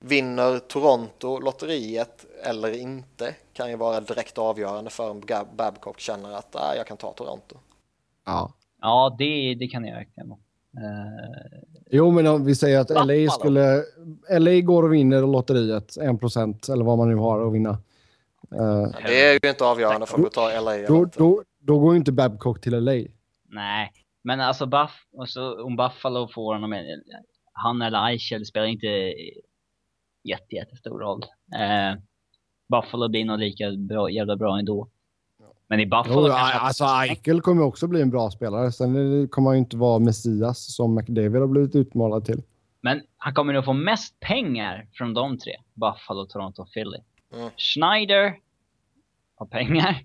[0.00, 5.22] vinner Toronto lotteriet eller inte kan ju vara direkt avgörande för om
[5.56, 7.56] Babcock känner att ah, jag kan ta Toronto.
[8.26, 8.52] Ja.
[8.80, 10.40] Ja, det, det kan jag verkligen vara.
[10.76, 13.84] Eh, Jo, men om vi säger att LA skulle...
[14.38, 17.70] LA går och vinner lotteriet, 1% eller vad man nu har att vinna.
[18.54, 21.92] Eh, Det är ju inte avgörande för om du tar LA då, då, då går
[21.92, 22.92] ju inte Babcock till LA.
[23.48, 23.92] nej,
[24.24, 26.74] men alltså, Buff, alltså om Buffalo får honom,
[27.52, 29.14] han eller Eichel spelar inte
[30.28, 31.22] jätte, jättestor roll.
[31.54, 31.98] Eh,
[32.68, 34.88] Buffalo blir nog lika bra, jävla bra ändå.
[35.68, 38.72] Men i Buffalo Jo, alltså Eichel kommer också bli en bra spelare.
[38.72, 42.42] Sen kommer han ju inte vara Messias som McDavid har blivit utmålad till.
[42.80, 45.52] Men han kommer nog få mest pengar från de tre.
[45.74, 46.98] Buffalo, Toronto och Philly.
[47.34, 47.50] Mm.
[47.56, 48.36] Schneider
[49.36, 50.00] har pengar.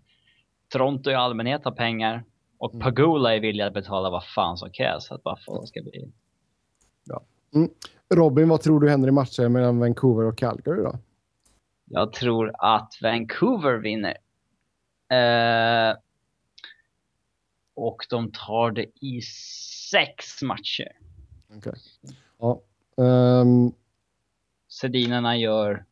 [0.70, 2.24] Toronto i allmänhet har pengar.
[2.58, 2.84] Och Mm.
[2.84, 6.12] Pagula är villig att betala vad fan som krävs för att Buffalo ska bli...
[8.14, 11.00] Robin, vad tror du händer i matchen mellan Vancouver och Calgary då?
[11.86, 14.18] Jag tror att Vancouver vinner.
[15.12, 15.98] Eh,
[17.74, 19.22] och de tar det i
[19.92, 20.92] sex matcher.
[21.58, 21.74] Okej.
[22.40, 22.62] Ja.
[23.04, 23.72] Ehm,
[24.70, 25.86] Sedinerna gör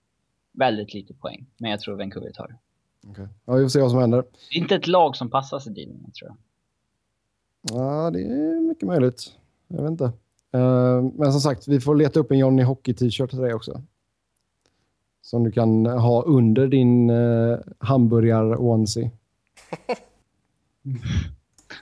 [0.52, 1.48] väldigt lite poäng.
[1.58, 2.58] Men jag tror Vancouver tar det.
[3.10, 3.28] okej.
[3.46, 4.22] Ja, vi får se vad som händer.
[4.52, 6.38] Det är inte ett lag som passar Sedinerna tror jag.
[7.62, 9.36] Ja, det är mycket möjligt.
[9.68, 10.12] Jag vet inte.
[10.52, 13.82] Ehm, men som sagt, vi får leta upp en Johnny Hockey-t-shirt till dig också.
[15.22, 19.12] Som du kan ha under din uh, hamburgar-onesie.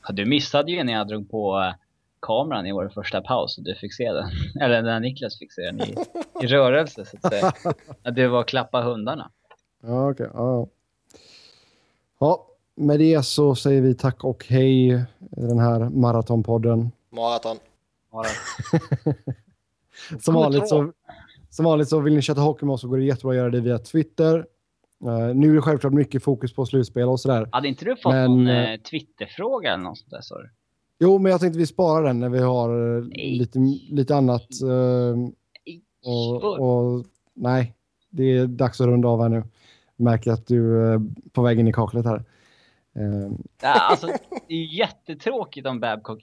[0.08, 1.74] Ja, du missade ju när jag drog på eh,
[2.22, 4.30] kameran i vår första paus och du fick se den.
[4.62, 5.96] Eller när Niklas fick se den i,
[6.44, 7.54] i rörelse så att säga.
[8.04, 9.32] Att det var klappa hundarna.
[9.84, 10.30] Ja, okej.
[10.34, 10.68] Ja, ja.
[12.20, 16.92] ja, med det så säger vi tack och hej i den här maratonpodden.
[17.10, 17.58] Maraton.
[18.18, 18.28] Bara,
[20.20, 20.94] Som vanligt, så,
[21.50, 23.50] som vanligt så vill ni chatta hockey med oss så går det jättebra att göra
[23.50, 24.46] det via Twitter.
[25.06, 27.50] Eh, nu är det självklart mycket fokus på slutspel och sådär.
[27.52, 30.50] hade inte du fått Men, någon eh, Twitterfråga eller något sånt där du?
[31.00, 33.38] Jo, men jag tänkte vi sparar den när vi har Nej.
[33.38, 33.60] lite,
[33.90, 34.48] lite annat.
[34.62, 35.30] eh,
[36.06, 37.74] och, och, nej,
[38.10, 39.44] det är dags att runda av här nu.
[39.96, 41.02] Märker att du är
[41.32, 42.24] på väg in i kaklet här.
[43.62, 44.08] Ja, alltså,
[44.48, 46.20] det är jättetråkigt om Babcock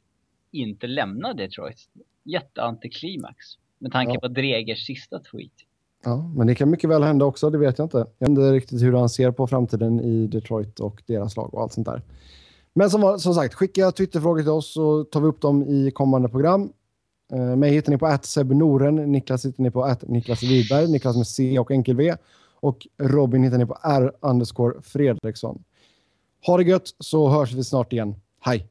[0.55, 1.79] inte lämnar Detroit.
[2.25, 3.37] Jätteantiklimax.
[3.79, 4.21] Med tanke Ja.
[4.21, 5.53] på Dregers sista tweet.
[6.05, 7.97] Ja, men det kan mycket väl hända också, det vet jag inte.
[7.97, 11.63] Jag vet inte riktigt hur han ser på framtiden i Detroit och deras lag och
[11.63, 12.03] allt sånt där.
[12.73, 16.29] Men som, som sagt, skicka Twitterfrågor till oss så tar vi upp dem i kommande
[16.29, 16.73] program.
[17.35, 21.17] Uh, mig hittar ni på att Noren, Niklas hittar ni på att Niklas Wiberg, Niklas
[21.17, 22.15] med C och enkel V.
[22.61, 25.65] Och Robin hittar ni på R Fredriksson.
[26.47, 28.15] Ha det gött så hörs vi snart igen.
[28.41, 28.69] Hej!